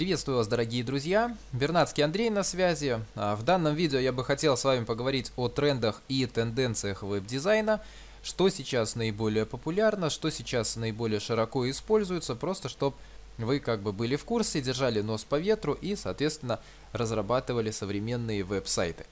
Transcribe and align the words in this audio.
Приветствую 0.00 0.38
вас, 0.38 0.48
дорогие 0.48 0.82
друзья! 0.82 1.36
Вернадский 1.52 2.02
Андрей 2.02 2.30
на 2.30 2.42
связи. 2.42 3.00
А, 3.16 3.36
в 3.36 3.42
данном 3.42 3.74
видео 3.74 3.98
я 3.98 4.14
бы 4.14 4.24
хотел 4.24 4.56
с 4.56 4.64
вами 4.64 4.86
поговорить 4.86 5.30
о 5.36 5.48
трендах 5.48 6.00
и 6.08 6.24
тенденциях 6.24 7.02
веб-дизайна, 7.02 7.82
что 8.22 8.48
сейчас 8.48 8.94
наиболее 8.96 9.44
популярно, 9.44 10.08
что 10.08 10.30
сейчас 10.30 10.76
наиболее 10.76 11.20
широко 11.20 11.68
используется, 11.68 12.34
просто 12.34 12.70
чтобы 12.70 12.96
вы 13.36 13.60
как 13.60 13.82
бы 13.82 13.92
были 13.92 14.16
в 14.16 14.24
курсе, 14.24 14.62
держали 14.62 15.02
нос 15.02 15.24
по 15.24 15.38
ветру 15.38 15.74
и, 15.74 15.94
соответственно, 15.96 16.60
разрабатывали 16.94 17.70
современные 17.70 18.42
веб-сайты. 18.42 19.04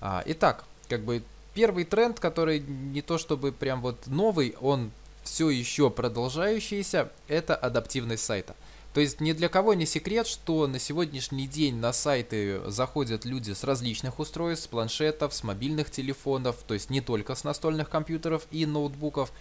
А, 0.00 0.22
итак, 0.24 0.64
как 0.88 1.02
бы 1.02 1.22
первый 1.52 1.84
тренд, 1.84 2.18
который 2.18 2.60
не 2.60 3.02
то 3.02 3.18
чтобы 3.18 3.52
прям 3.52 3.82
вот 3.82 4.06
новый, 4.06 4.56
он 4.62 4.90
все 5.22 5.50
еще 5.50 5.90
продолжающийся, 5.90 7.12
это 7.28 7.54
адаптивность 7.54 8.24
сайта. 8.24 8.56
То 8.94 9.00
есть 9.00 9.20
ни 9.20 9.32
для 9.32 9.48
кого 9.48 9.74
не 9.74 9.86
секрет, 9.86 10.28
что 10.28 10.68
на 10.68 10.78
сегодняшний 10.78 11.48
день 11.48 11.74
на 11.74 11.92
сайты 11.92 12.60
заходят 12.70 13.24
люди 13.24 13.50
с 13.50 13.64
различных 13.64 14.20
устройств, 14.20 14.66
с 14.66 14.68
планшетов, 14.68 15.34
с 15.34 15.42
мобильных 15.42 15.90
телефонов, 15.90 16.56
то 16.64 16.74
есть 16.74 16.90
не 16.90 17.00
только 17.00 17.34
с 17.34 17.42
настольных 17.42 17.90
компьютеров 17.90 18.46
и 18.52 18.66
ноутбуков. 18.66 19.32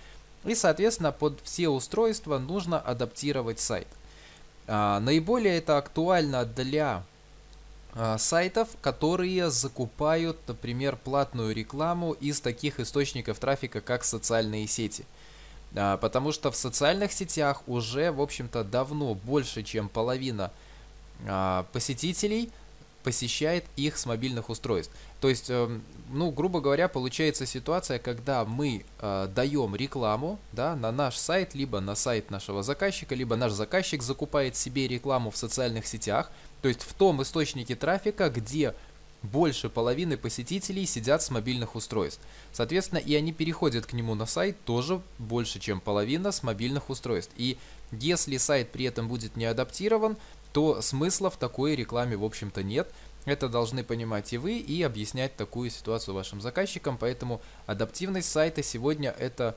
И, 0.44 0.56
соответственно, 0.56 1.12
под 1.12 1.40
все 1.44 1.70
устройства 1.70 2.40
нужно 2.40 2.80
адаптировать 2.80 3.60
сайт. 3.60 3.88
А, 4.66 5.00
наиболее 5.00 5.58
это 5.58 5.78
актуально 5.78 6.46
для 6.46 7.04
а, 7.94 8.18
сайтов, 8.18 8.70
которые 8.82 9.52
закупают, 9.52 10.40
например, 10.48 10.96
платную 10.96 11.54
рекламу 11.54 12.14
из 12.14 12.42
таких 12.42 12.80
источников 12.80 13.38
трафика, 13.38 13.82
как 13.82 14.04
социальные 14.04 14.68
сети. 14.68 15.06
А, 15.76 15.98
потому 15.98 16.32
что 16.32 16.52
в 16.52 16.56
социальных 16.56 17.12
сетях 17.12 17.64
уже, 17.68 18.12
в 18.12 18.22
общем-то, 18.22 18.64
давно 18.64 19.16
больше, 19.16 19.64
чем 19.64 19.90
половина 19.90 20.52
а, 21.28 21.66
посетителей 21.72 22.52
посещает 23.04 23.66
их 23.76 23.98
с 23.98 24.06
мобильных 24.06 24.50
устройств. 24.50 24.94
То 25.20 25.30
есть, 25.30 25.50
эм, 25.50 25.84
ну, 26.10 26.32
грубо 26.32 26.62
говоря, 26.62 26.88
получается 26.88 27.46
ситуация, 27.46 28.00
когда 28.00 28.46
мы 28.46 28.86
э, 29.00 29.28
даем 29.36 29.76
рекламу 29.76 30.40
да, 30.54 30.76
на 30.76 30.92
наш 30.92 31.18
сайт, 31.18 31.54
либо 31.54 31.82
на 31.82 31.96
сайт 31.96 32.32
нашего 32.32 32.64
заказчика, 32.64 33.14
либо 33.14 33.36
наш 33.36 33.52
заказчик 33.52 34.02
закупает 34.02 34.56
себе 34.56 34.88
рекламу 34.88 35.32
в 35.32 35.38
социальных 35.38 35.86
сетях, 35.86 36.32
то 36.62 36.70
есть 36.70 36.82
в 36.82 36.94
том 36.94 37.22
источнике 37.22 37.76
трафика, 37.76 38.30
где 38.30 38.74
больше 39.24 39.70
половины 39.70 40.18
посетителей 40.18 40.86
сидят 40.86 41.24
с 41.24 41.32
мобильных 41.32 41.76
устройств. 41.76 42.22
Соответственно, 42.52 43.00
и 43.00 43.16
они 43.16 43.32
переходят 43.34 43.86
к 43.86 43.94
нему 43.94 44.16
на 44.16 44.26
сайт 44.26 44.58
тоже 44.66 45.02
больше, 45.18 45.60
чем 45.60 45.80
половина 45.80 46.32
с 46.32 46.44
мобильных 46.44 46.90
устройств. 46.90 47.34
И 47.38 47.58
если 47.92 48.38
сайт 48.38 48.72
при 48.72 48.86
этом 48.86 49.08
будет 49.08 49.36
не 49.38 49.46
адаптирован, 49.46 50.18
то 50.52 50.82
смысла 50.82 51.30
в 51.30 51.38
такой 51.38 51.76
рекламе, 51.76 52.18
в 52.18 52.24
общем-то, 52.24 52.64
нет. 52.64 52.92
Это 53.26 53.48
должны 53.48 53.84
понимать 53.84 54.34
и 54.34 54.38
вы, 54.38 54.58
и 54.58 54.84
объяснять 54.84 55.36
такую 55.38 55.70
ситуацию 55.70 56.14
вашим 56.14 56.42
заказчикам. 56.42 56.98
Поэтому 56.98 57.42
адаптивность 57.66 58.30
сайта 58.30 58.62
сегодня 58.62 59.12
это 59.12 59.56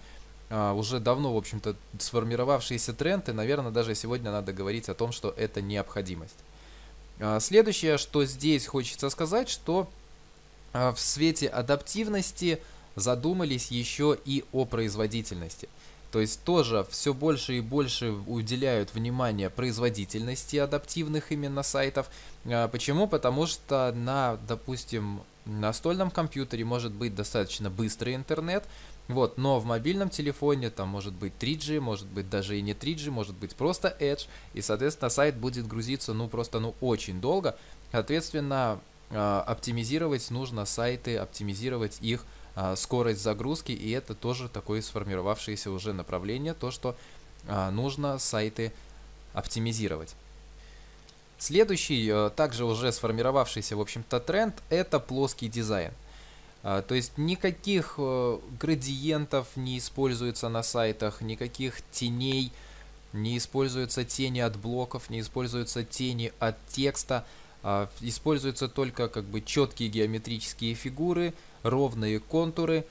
а, 0.48 0.73
уже 0.75 1.01
давно, 1.01 1.34
в 1.34 1.36
общем-то, 1.36 1.75
сформировавшийся 1.98 2.92
тренд, 2.92 3.28
и, 3.28 3.33
наверное, 3.33 3.73
даже 3.73 3.97
сегодня 3.97 4.30
надо 4.30 4.53
говорить 4.53 4.89
о 4.89 4.95
том, 4.95 5.11
что 5.11 5.34
это 5.36 5.61
необходимость. 5.61 6.36
А, 7.20 7.41
следующее, 7.41 7.98
что 7.98 8.25
здесь 8.25 8.67
хочется 8.67 9.11
сказать, 9.11 9.48
что 9.48 9.89
а, 10.72 10.92
в 10.92 11.00
свете 11.00 11.48
адаптивности 11.48 12.61
задумались 12.95 13.70
еще 13.70 14.19
и 14.25 14.45
о 14.53 14.64
производительности. 14.64 15.68
То 16.13 16.20
есть 16.20 16.42
тоже 16.45 16.86
все 16.91 17.13
больше 17.13 17.58
и 17.58 17.61
больше 17.61 18.13
уделяют 18.27 18.95
внимание 18.95 19.51
производительности 19.51 20.57
адаптивных 20.57 21.33
именно 21.33 21.63
сайтов. 21.63 22.08
А, 22.46 22.68
почему? 22.68 23.07
Потому 23.07 23.46
что 23.46 23.92
на, 23.95 24.39
допустим, 24.48 25.20
настольном 25.46 26.11
компьютере 26.11 26.64
может 26.64 26.92
быть 26.92 27.14
достаточно 27.14 27.70
быстрый 27.70 28.14
интернет, 28.14 28.64
вот, 29.08 29.39
но 29.39 29.61
в 29.61 29.64
мобильном 29.64 30.11
телефоне 30.11 30.70
там 30.70 30.89
может 30.89 31.14
быть 31.14 31.33
3G, 31.39 31.78
может 31.80 32.06
быть 32.06 32.28
даже 32.28 32.58
и 32.58 32.62
не 32.62 32.72
3G, 32.72 33.11
может 33.11 33.36
быть 33.36 33.55
просто 33.55 33.96
Edge, 34.00 34.27
и, 34.52 34.61
соответственно, 34.61 35.11
сайт 35.11 35.36
будет 35.36 35.68
грузиться, 35.68 36.12
ну, 36.12 36.28
просто, 36.28 36.58
ну, 36.58 36.74
очень 36.80 37.20
долго. 37.20 37.56
Соответственно, 37.92 38.80
э, 39.11 39.42
оптимизировать 39.46 40.28
нужно 40.30 40.64
сайты, 40.64 41.18
оптимизировать 41.18 41.98
их 42.00 42.24
э, 42.56 42.74
скорость 42.74 43.22
загрузки, 43.22 43.70
и 43.70 43.90
это 43.92 44.14
тоже 44.14 44.48
такое 44.48 44.83
сформировавшееся 44.83 45.70
уже 45.70 45.92
направление, 45.92 46.55
то, 46.55 46.73
что 46.73 46.96
э, 47.46 47.70
нужно 47.70 48.18
сайты 48.18 48.73
оптимизировать. 49.33 50.17
Следующий, 51.38 52.30
также 52.34 52.64
уже 52.64 52.90
сформировавшийся, 52.90 53.77
в 53.77 53.80
общем-то, 53.83 54.20
тренд, 54.20 54.55
это 54.70 54.98
плоский 54.98 55.48
дизайн. 55.48 55.92
А, 56.69 56.83
то 56.83 56.97
есть 56.97 57.17
никаких 57.17 57.95
э, 57.97 58.39
градиентов 58.59 59.47
не 59.55 59.79
используется 59.79 60.49
на 60.49 60.65
сайтах, 60.65 61.21
никаких 61.21 61.81
теней, 61.93 62.51
не 63.13 63.39
используются 63.39 64.05
тени 64.05 64.41
от 64.41 64.57
блоков, 64.57 65.09
не 65.09 65.21
используются 65.21 65.85
тени 65.85 66.33
от 66.41 66.57
текста. 66.67 67.25
А, 67.63 67.89
используются 68.01 68.67
только 68.67 69.09
как 69.09 69.27
бы 69.27 69.43
четкие 69.43 69.89
геометрические 69.89 70.75
фигуры, 70.75 71.35
ровные 71.63 72.19
контуры, 72.19 72.85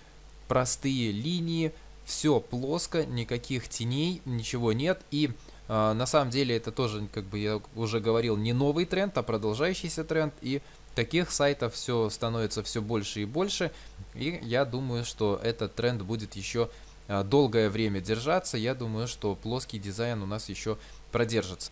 простые 0.47 1.11
линии. 1.11 1.73
Все 2.05 2.39
плоско, 2.39 3.05
никаких 3.05 3.67
теней, 3.67 4.21
ничего 4.23 4.71
нет. 4.71 5.01
И 5.11 5.31
а, 5.67 5.93
на 5.93 6.05
самом 6.05 6.29
деле 6.31 6.55
это 6.55 6.71
тоже, 6.71 7.09
как 7.13 7.25
бы 7.25 7.39
я 7.39 7.59
уже 7.75 7.99
говорил, 7.99 8.37
не 8.37 8.53
новый 8.53 8.85
тренд, 8.85 9.17
а 9.17 9.21
продолжающийся 9.21 10.05
тренд. 10.05 10.33
И 10.41 10.61
Таких 10.95 11.29
сайтов 11.31 11.73
все 11.73 12.09
становится 12.09 12.63
все 12.63 12.81
больше 12.81 13.21
и 13.21 13.25
больше, 13.25 13.71
и 14.13 14.39
я 14.41 14.63
думаю, 14.63 15.03
что 15.03 15.39
этот 15.43 15.75
тренд 15.75 16.01
будет 16.01 16.35
еще 16.37 16.69
а, 17.09 17.23
долгое 17.23 17.69
время 17.69 17.99
держаться. 17.99 18.57
Я 18.57 18.73
думаю, 18.73 19.09
что 19.09 19.35
плоский 19.35 19.77
дизайн 19.77 20.21
у 20.23 20.25
нас 20.25 20.47
еще 20.47 20.77
продержится. 21.11 21.71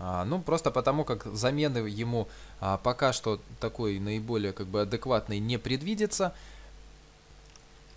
А, 0.00 0.24
ну, 0.24 0.40
просто 0.40 0.72
потому, 0.72 1.04
как 1.04 1.26
замены 1.34 1.78
ему 1.88 2.26
а, 2.60 2.78
пока 2.78 3.12
что 3.12 3.40
такой 3.60 4.00
наиболее 4.00 4.52
как 4.52 4.66
бы 4.66 4.82
адекватной 4.82 5.38
не 5.38 5.56
предвидится. 5.56 6.34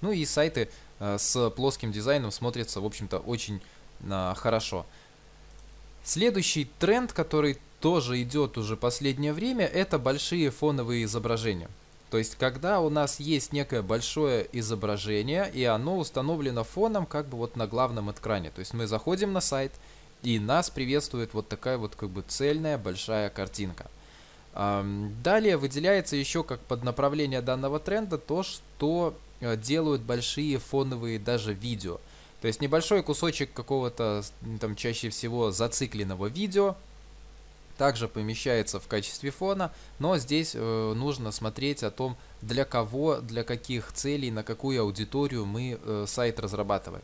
Ну 0.01 0.11
и 0.11 0.25
сайты 0.25 0.69
с 0.99 1.49
плоским 1.51 1.91
дизайном 1.91 2.31
смотрятся, 2.31 2.81
в 2.81 2.85
общем-то, 2.85 3.19
очень 3.19 3.61
хорошо. 4.35 4.88
Следующий 6.03 6.66
тренд, 6.79 7.13
который 7.13 7.59
тоже 7.81 8.21
идет 8.21 8.57
уже 8.57 8.77
последнее 8.77 9.33
время, 9.33 9.65
это 9.65 9.99
большие 9.99 10.51
фоновые 10.51 11.03
изображения. 11.03 11.69
То 12.11 12.17
есть, 12.17 12.35
когда 12.35 12.81
у 12.81 12.89
нас 12.89 13.19
есть 13.19 13.53
некое 13.53 13.81
большое 13.81 14.47
изображение, 14.51 15.49
и 15.53 15.63
оно 15.63 15.97
установлено 15.97 16.63
фоном 16.63 17.05
как 17.05 17.27
бы 17.27 17.37
вот 17.37 17.55
на 17.55 17.67
главном 17.67 18.11
экране. 18.11 18.51
То 18.51 18.59
есть, 18.59 18.73
мы 18.73 18.85
заходим 18.85 19.33
на 19.33 19.41
сайт, 19.41 19.71
и 20.21 20.37
нас 20.37 20.69
приветствует 20.69 21.33
вот 21.33 21.47
такая 21.47 21.77
вот 21.77 21.95
как 21.95 22.09
бы 22.09 22.23
цельная 22.27 22.77
большая 22.77 23.29
картинка. 23.29 23.89
Далее 24.53 25.55
выделяется 25.55 26.17
еще 26.17 26.43
как 26.43 26.59
под 26.59 26.83
направление 26.83 27.41
данного 27.41 27.79
тренда 27.79 28.17
то, 28.17 28.43
что 28.43 29.15
э, 29.39 29.55
делают 29.55 30.01
большие 30.01 30.59
фоновые 30.59 31.19
даже 31.19 31.53
видео. 31.53 32.01
То 32.41 32.47
есть 32.47 32.59
небольшой 32.59 33.01
кусочек 33.01 33.53
какого-то 33.53 34.23
там 34.59 34.75
чаще 34.75 35.09
всего 35.09 35.51
зацикленного 35.51 36.25
видео, 36.25 36.75
также 37.77 38.07
помещается 38.07 38.79
в 38.79 38.87
качестве 38.87 39.31
фона, 39.31 39.72
но 39.99 40.17
здесь 40.17 40.51
э, 40.55 40.93
нужно 40.96 41.31
смотреть 41.31 41.84
о 41.84 41.91
том, 41.91 42.17
для 42.41 42.66
кого, 42.66 43.17
для 43.17 43.43
каких 43.43 43.91
целей, 43.91 44.31
на 44.31 44.43
какую 44.43 44.81
аудиторию 44.81 45.46
мы 45.46 45.79
э, 45.81 46.05
сайт 46.07 46.40
разрабатываем. 46.40 47.03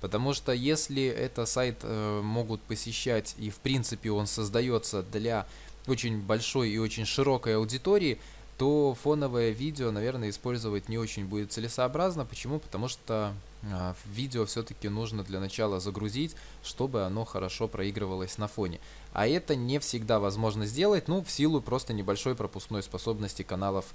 Потому 0.00 0.34
что 0.34 0.52
если 0.52 1.04
это 1.04 1.46
сайт 1.46 1.78
э, 1.82 2.20
могут 2.22 2.60
посещать 2.62 3.34
и 3.38 3.50
в 3.50 3.56
принципе 3.56 4.10
он 4.10 4.26
создается 4.26 5.02
для 5.02 5.46
очень 5.86 6.20
большой 6.20 6.70
и 6.70 6.78
очень 6.78 7.06
широкой 7.06 7.56
аудитории, 7.56 8.18
то 8.58 8.96
фоновое 9.02 9.50
видео, 9.50 9.90
наверное, 9.90 10.30
использовать 10.30 10.88
не 10.88 10.98
очень 10.98 11.24
будет 11.24 11.52
целесообразно. 11.52 12.24
Почему? 12.24 12.58
Потому 12.58 12.88
что 12.88 13.34
видео 14.06 14.44
все-таки 14.44 14.88
нужно 14.88 15.22
для 15.22 15.40
начала 15.40 15.80
загрузить, 15.80 16.36
чтобы 16.62 17.04
оно 17.04 17.24
хорошо 17.24 17.68
проигрывалось 17.68 18.38
на 18.38 18.48
фоне. 18.48 18.80
А 19.12 19.26
это 19.26 19.56
не 19.56 19.78
всегда 19.78 20.20
возможно 20.20 20.66
сделать, 20.66 21.08
ну, 21.08 21.22
в 21.22 21.30
силу 21.30 21.60
просто 21.60 21.92
небольшой 21.92 22.34
пропускной 22.34 22.82
способности 22.82 23.42
каналов 23.42 23.86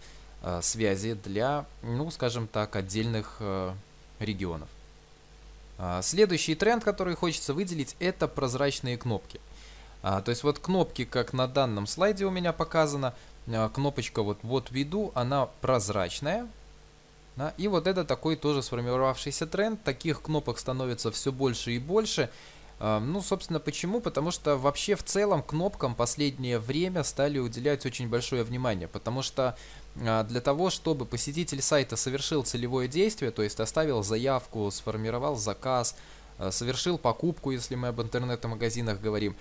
э, 0.41 0.61
связи 0.61 1.13
для, 1.13 1.65
ну, 1.83 2.09
скажем 2.11 2.47
так, 2.47 2.75
отдельных 2.75 3.37
э, 3.39 3.73
регионов. 4.19 4.69
А, 5.81 6.01
следующий 6.01 6.55
тренд, 6.55 6.83
который 6.83 7.15
хочется 7.15 7.53
выделить, 7.53 7.95
это 7.99 8.27
прозрачные 8.27 8.97
кнопки. 8.97 9.39
А, 10.01 10.21
то 10.21 10.29
есть 10.29 10.43
вот 10.43 10.59
кнопки, 10.59 11.05
как 11.05 11.31
на 11.33 11.47
данном 11.47 11.87
слайде 11.87 12.25
у 12.25 12.31
меня 12.31 12.51
показано, 12.51 13.15
а, 13.47 13.69
кнопочка 13.69 14.21
вот 14.21 14.39
вот 14.43 14.71
виду, 14.71 15.11
она 15.15 15.45
прозрачная. 15.61 16.47
Да, 17.35 17.53
и 17.57 17.67
вот 17.67 17.87
это 17.87 18.03
такой 18.03 18.35
тоже 18.35 18.61
сформировавшийся 18.61 19.47
тренд. 19.47 19.81
Таких 19.83 20.21
кнопок 20.21 20.59
становится 20.59 21.11
все 21.11 21.31
больше 21.31 21.71
и 21.71 21.79
больше. 21.79 22.29
А, 22.79 22.99
ну, 22.99 23.21
собственно, 23.21 23.59
почему? 23.59 23.99
Потому 23.99 24.31
что 24.31 24.57
вообще 24.57 24.95
в 24.95 25.03
целом 25.03 25.43
кнопкам 25.43 25.95
последнее 25.95 26.59
время 26.59 27.03
стали 27.03 27.37
уделять 27.37 27.85
очень 27.85 28.07
большое 28.07 28.43
внимание, 28.43 28.87
потому 28.87 29.21
что 29.21 29.57
а, 30.01 30.23
для 30.23 30.39
того, 30.39 30.69
чтобы 30.69 31.05
посетитель 31.05 31.61
сайта 31.61 31.97
совершил 31.97 32.43
целевое 32.43 32.87
действие, 32.87 33.31
то 33.31 33.43
есть 33.43 33.59
оставил 33.59 34.01
заявку, 34.01 34.71
сформировал 34.71 35.35
заказ, 35.35 35.95
а, 36.37 36.51
совершил 36.51 36.97
покупку, 36.97 37.51
если 37.51 37.75
мы 37.75 37.89
об 37.89 38.01
интернет-магазинах 38.01 39.01
говорим, 39.01 39.35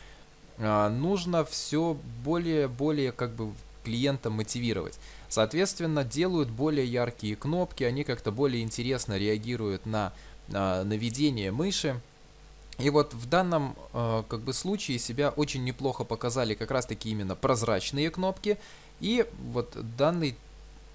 нужно 0.58 1.44
все 1.44 1.96
более-более 2.24 3.12
как 3.12 3.30
бы 3.30 3.52
клиента 3.84 4.28
мотивировать. 4.28 4.98
Соответственно, 5.28 6.04
делают 6.04 6.50
более 6.50 6.86
яркие 6.86 7.36
кнопки, 7.36 7.84
они 7.84 8.04
как-то 8.04 8.32
более 8.32 8.62
интересно 8.62 9.18
реагируют 9.18 9.84
на, 9.84 10.12
на 10.48 10.84
наведение 10.84 11.52
мыши, 11.52 12.00
и 12.78 12.90
вот 12.90 13.12
в 13.12 13.28
данном 13.28 13.76
э, 13.92 14.22
как 14.28 14.40
бы 14.40 14.52
случае 14.52 15.00
себя 15.00 15.30
очень 15.30 15.64
неплохо 15.64 16.04
показали 16.04 16.54
как 16.54 16.70
раз 16.70 16.86
таки 16.86 17.10
именно 17.10 17.34
прозрачные 17.34 18.08
кнопки. 18.08 18.56
И 19.00 19.26
вот 19.52 19.76
данный, 19.96 20.36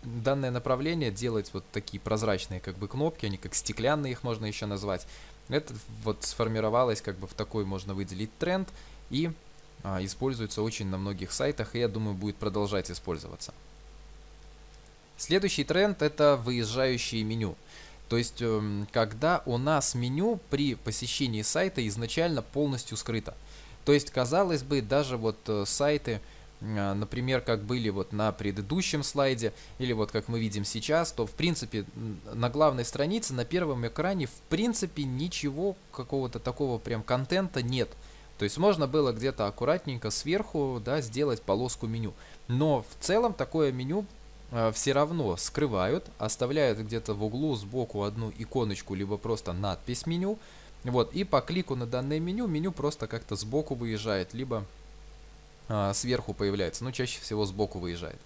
данное 0.03 0.49
направление 0.49 1.11
делать 1.11 1.49
вот 1.53 1.65
такие 1.73 1.99
прозрачные 1.99 2.61
как 2.61 2.77
бы 2.77 2.87
кнопки, 2.87 3.25
они 3.25 3.37
как 3.37 3.53
стеклянные 3.53 4.13
их 4.13 4.23
можно 4.23 4.45
еще 4.45 4.65
назвать. 4.65 5.05
Это 5.49 5.73
вот 6.05 6.23
сформировалось 6.23 7.01
как 7.01 7.17
бы 7.17 7.27
в 7.27 7.33
такой 7.33 7.65
можно 7.65 7.93
выделить 7.93 8.35
тренд 8.37 8.69
и 9.09 9.31
э, 9.83 10.05
используется 10.05 10.61
очень 10.61 10.87
на 10.87 10.97
многих 10.97 11.33
сайтах 11.33 11.75
и 11.75 11.79
я 11.79 11.89
думаю 11.89 12.15
будет 12.15 12.37
продолжать 12.37 12.89
использоваться. 12.89 13.53
Следующий 15.23 15.63
тренд 15.63 16.01
это 16.01 16.35
выезжающие 16.35 17.23
меню. 17.23 17.55
То 18.09 18.17
есть, 18.17 18.41
эм, 18.41 18.89
когда 18.91 19.41
у 19.45 19.57
нас 19.57 19.95
меню 19.95 20.37
при 20.49 20.75
посещении 20.75 21.43
сайта 21.43 21.87
изначально 21.87 22.41
полностью 22.41 22.97
скрыто. 22.97 23.33
То 23.85 23.93
есть, 23.93 24.11
казалось 24.11 24.63
бы, 24.63 24.81
даже 24.81 25.15
вот 25.15 25.37
э, 25.47 25.63
сайты, 25.65 26.19
э, 26.59 26.93
например, 26.93 27.39
как 27.39 27.63
были 27.63 27.87
вот 27.87 28.11
на 28.11 28.33
предыдущем 28.33 29.01
слайде, 29.01 29.53
или 29.79 29.93
вот 29.93 30.11
как 30.11 30.27
мы 30.27 30.41
видим 30.41 30.65
сейчас, 30.65 31.13
то 31.13 31.25
в 31.25 31.31
принципе 31.31 31.85
на 32.33 32.49
главной 32.49 32.83
странице, 32.83 33.33
на 33.33 33.45
первом 33.45 33.87
экране, 33.87 34.25
в 34.25 34.41
принципе 34.49 35.03
ничего 35.05 35.77
какого-то 35.93 36.39
такого 36.39 36.79
прям 36.79 37.01
контента 37.01 37.63
нет. 37.63 37.89
То 38.39 38.43
есть 38.43 38.57
можно 38.57 38.87
было 38.87 39.13
где-то 39.13 39.47
аккуратненько 39.47 40.09
сверху 40.09 40.81
да, 40.83 40.99
сделать 40.99 41.41
полоску 41.41 41.87
меню. 41.87 42.13
Но 42.49 42.81
в 42.81 43.01
целом 43.01 43.33
такое 43.33 43.71
меню 43.71 44.05
все 44.73 44.93
равно 44.93 45.35
скрывают, 45.37 46.05
оставляют 46.17 46.79
где-то 46.79 47.13
в 47.13 47.23
углу 47.23 47.55
сбоку 47.55 48.03
одну 48.03 48.31
иконочку, 48.37 48.93
либо 48.93 49.17
просто 49.17 49.53
надпись 49.53 50.05
меню. 50.05 50.37
Вот, 50.83 51.13
и 51.13 51.23
по 51.23 51.41
клику 51.41 51.75
на 51.75 51.85
данное 51.85 52.19
меню, 52.19 52.45
меню 52.47 52.71
просто 52.71 53.07
как-то 53.07 53.35
сбоку 53.35 53.73
выезжает, 53.73 54.33
либо 54.33 54.65
а, 55.69 55.93
сверху 55.93 56.33
появляется, 56.33 56.83
но 56.83 56.91
чаще 56.91 57.21
всего 57.21 57.45
сбоку 57.45 57.79
выезжает. 57.79 58.19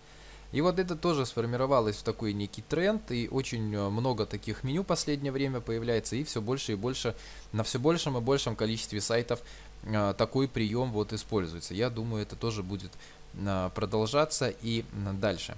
И 0.51 0.62
вот 0.62 0.79
это 0.79 0.95
тоже 0.95 1.25
сформировалось 1.25 1.97
в 1.97 2.03
такой 2.03 2.33
некий 2.33 2.62
тренд, 2.62 3.12
и 3.12 3.27
очень 3.30 3.75
э, 3.75 3.89
много 3.89 4.25
таких 4.25 4.63
меню 4.63 4.85
последнее 4.85 5.33
время 5.33 5.59
появляется, 5.59 6.15
и 6.15 6.23
все 6.23 6.41
больше 6.41 6.71
и 6.71 6.75
больше, 6.75 7.15
на 7.51 7.63
все 7.63 7.80
большем 7.80 8.18
и 8.18 8.21
большем 8.21 8.56
количестве 8.56 9.01
сайтов 9.01 9.41
а, 9.85 10.13
такой 10.13 10.47
прием 10.47 10.91
вот 10.91 11.13
используется. 11.13 11.73
Я 11.73 11.89
думаю, 11.89 12.23
это 12.23 12.35
тоже 12.35 12.63
будет 12.63 12.91
а, 13.45 13.69
продолжаться 13.69 14.53
и 14.62 14.85
дальше. 15.19 15.57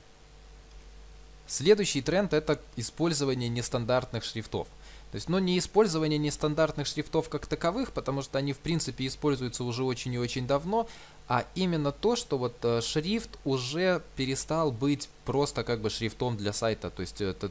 Следующий 1.49 2.03
тренд 2.03 2.31
это 2.33 2.61
использование 2.75 3.49
нестандартных 3.49 4.23
шрифтов. 4.23 4.67
То 5.11 5.15
есть, 5.15 5.29
но 5.29 5.39
ну, 5.39 5.45
не 5.45 5.57
использование 5.57 6.19
нестандартных 6.19 6.85
шрифтов 6.85 7.27
как 7.27 7.47
таковых, 7.47 7.91
потому 7.91 8.21
что 8.21 8.37
они 8.37 8.53
в 8.53 8.59
принципе 8.59 9.07
используются 9.07 9.63
уже 9.63 9.83
очень 9.83 10.13
и 10.13 10.19
очень 10.19 10.45
давно, 10.45 10.87
а 11.27 11.45
именно 11.55 11.91
то, 11.91 12.15
что 12.15 12.37
вот 12.37 12.55
э, 12.61 12.81
шрифт 12.81 13.31
уже 13.45 14.03
перестал 14.15 14.71
быть 14.71 15.09
просто 15.25 15.63
как 15.63 15.81
бы 15.81 15.89
шрифтом 15.89 16.37
для 16.37 16.53
сайта. 16.53 16.91
То 16.91 17.01
есть 17.01 17.19
это 17.19 17.49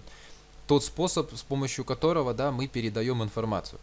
тот 0.68 0.84
способ, 0.84 1.34
с 1.36 1.42
помощью 1.42 1.84
которого 1.84 2.34
да, 2.34 2.52
мы 2.52 2.68
передаем 2.68 3.24
информацию. 3.24 3.80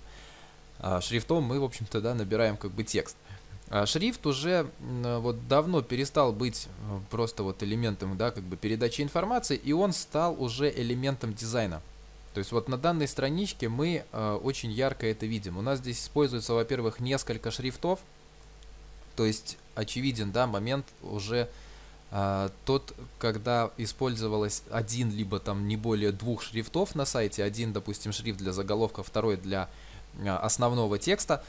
А 0.80 1.02
шрифтом 1.02 1.44
мы, 1.44 1.60
в 1.60 1.66
общем-то, 1.66 2.00
да, 2.00 2.14
набираем 2.14 2.56
как 2.56 2.72
бы 2.72 2.86
текст. 2.86 3.18
А 3.70 3.86
шрифт 3.86 4.26
уже 4.28 4.70
вот 4.80 5.48
давно 5.48 5.82
перестал 5.82 6.32
быть 6.32 6.68
э, 6.68 7.00
просто 7.10 7.42
вот 7.42 7.64
элементом, 7.64 8.16
да, 8.16 8.30
как 8.30 8.44
бы 8.44 8.58
передачи 8.58 9.02
информации, 9.02 9.56
и 9.58 9.74
он 9.74 9.92
стал 9.92 10.42
уже 10.42 10.70
элементом 10.70 11.34
дизайна. 11.34 11.82
То 12.36 12.40
есть 12.40 12.52
вот 12.52 12.68
на 12.68 12.78
данной 12.78 13.08
страничке 13.08 13.68
мы 13.68 14.04
э, 14.12 14.40
очень 14.44 14.72
ярко 14.72 15.08
это 15.08 15.26
видим. 15.26 15.58
У 15.58 15.62
нас 15.62 15.80
здесь 15.80 16.02
используется, 16.04 16.54
во-первых, 16.54 17.00
несколько 17.00 17.50
шрифтов, 17.50 18.02
то 19.16 19.26
есть 19.26 19.58
очевиден, 19.74 20.32
да, 20.32 20.46
момент 20.46 20.86
уже 21.02 21.50
э, 22.12 22.50
тот, 22.66 22.94
когда 23.20 23.72
использовалось 23.78 24.64
один 24.70 25.12
либо 25.12 25.40
там 25.40 25.68
не 25.68 25.78
более 25.78 26.12
двух 26.12 26.44
шрифтов 26.44 26.94
на 26.94 27.06
сайте, 27.06 27.44
один, 27.44 27.74
допустим, 27.74 28.12
шрифт 28.12 28.38
для 28.38 28.52
заголовка, 28.52 29.02
второй 29.02 29.38
для 29.38 29.70
э, 30.20 30.30
основного 30.30 31.00
текста, 31.00 31.44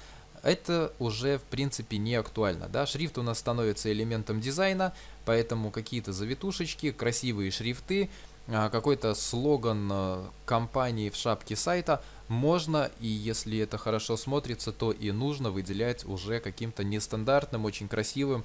это 0.47 0.93
уже 1.01 1.39
в 1.39 1.43
принципе 1.43 1.99
не 1.99 2.15
актуально. 2.15 2.69
Да? 2.69 2.87
Шрифт 2.87 3.19
у 3.19 3.23
нас 3.23 3.39
становится 3.39 3.93
элементом 3.93 4.41
дизайна, 4.41 4.95
поэтому 5.25 5.71
какие-то 5.71 6.13
завитушечки, 6.13 6.93
красивые 6.93 7.51
шрифты, 7.51 8.09
а, 8.49 8.71
какой-то 8.71 9.15
слоган 9.15 9.89
а, 9.91 10.31
компании 10.45 11.11
в 11.11 11.17
шапке 11.17 11.57
сайта 11.57 12.01
можно, 12.29 12.91
и 13.01 13.09
если 13.09 13.59
это 13.59 13.77
хорошо 13.77 14.17
смотрится, 14.17 14.71
то 14.71 14.93
и 14.93 15.11
нужно 15.11 15.51
выделять 15.51 16.05
уже 16.05 16.39
каким-то 16.39 16.85
нестандартным, 16.85 17.65
очень 17.65 17.89
красивым 17.89 18.45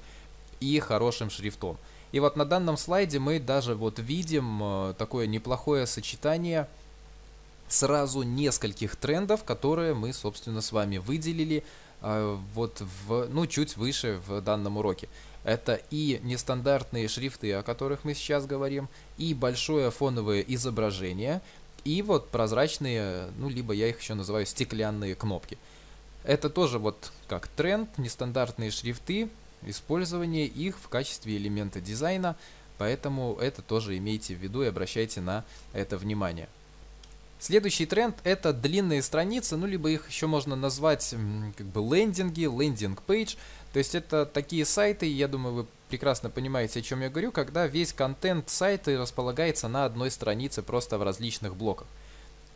и 0.58 0.80
хорошим 0.80 1.30
шрифтом. 1.30 1.76
И 2.10 2.18
вот 2.18 2.36
на 2.36 2.44
данном 2.44 2.76
слайде 2.76 3.20
мы 3.20 3.38
даже 3.38 3.76
вот 3.76 4.00
видим 4.00 4.60
а, 4.60 4.94
такое 4.94 5.28
неплохое 5.28 5.86
сочетание 5.86 6.66
сразу 7.68 8.22
нескольких 8.22 8.96
трендов, 8.96 9.44
которые 9.44 9.94
мы, 9.94 10.12
собственно, 10.12 10.60
с 10.60 10.72
вами 10.72 10.98
выделили 10.98 11.64
вот 12.02 12.82
в, 13.06 13.28
ну, 13.28 13.46
чуть 13.46 13.76
выше 13.76 14.20
в 14.26 14.40
данном 14.40 14.76
уроке. 14.76 15.08
Это 15.44 15.80
и 15.90 16.20
нестандартные 16.22 17.08
шрифты, 17.08 17.52
о 17.52 17.62
которых 17.62 18.04
мы 18.04 18.14
сейчас 18.14 18.46
говорим, 18.46 18.88
и 19.18 19.34
большое 19.34 19.90
фоновое 19.90 20.40
изображение, 20.40 21.40
и 21.84 22.02
вот 22.02 22.28
прозрачные, 22.30 23.28
ну, 23.38 23.48
либо 23.48 23.72
я 23.72 23.88
их 23.88 24.00
еще 24.00 24.14
называю 24.14 24.46
стеклянные 24.46 25.14
кнопки. 25.14 25.58
Это 26.24 26.48
тоже 26.48 26.78
вот 26.78 27.12
как 27.26 27.48
тренд, 27.48 27.98
нестандартные 27.98 28.70
шрифты, 28.70 29.28
использование 29.62 30.46
их 30.46 30.78
в 30.78 30.88
качестве 30.88 31.36
элемента 31.36 31.80
дизайна, 31.80 32.36
поэтому 32.78 33.36
это 33.40 33.62
тоже 33.62 33.96
имейте 33.98 34.34
в 34.34 34.38
виду 34.38 34.62
и 34.62 34.68
обращайте 34.68 35.20
на 35.20 35.44
это 35.72 35.96
внимание. 35.96 36.48
Следующий 37.42 37.86
тренд 37.86 38.14
это 38.22 38.52
длинные 38.52 39.02
страницы, 39.02 39.56
ну 39.56 39.66
либо 39.66 39.90
их 39.90 40.08
еще 40.08 40.28
можно 40.28 40.54
назвать 40.54 41.12
как 41.56 41.66
бы 41.66 41.80
лендинги, 41.80 42.42
лендинг 42.42 43.02
пейдж. 43.02 43.34
То 43.72 43.80
есть 43.80 43.96
это 43.96 44.26
такие 44.26 44.64
сайты, 44.64 45.06
я 45.06 45.26
думаю 45.26 45.54
вы 45.56 45.66
прекрасно 45.88 46.30
понимаете 46.30 46.78
о 46.78 46.82
чем 46.82 47.00
я 47.00 47.10
говорю, 47.10 47.32
когда 47.32 47.66
весь 47.66 47.92
контент 47.92 48.48
сайта 48.48 48.96
располагается 48.96 49.66
на 49.66 49.86
одной 49.86 50.12
странице 50.12 50.62
просто 50.62 50.98
в 50.98 51.02
различных 51.02 51.56
блоках. 51.56 51.88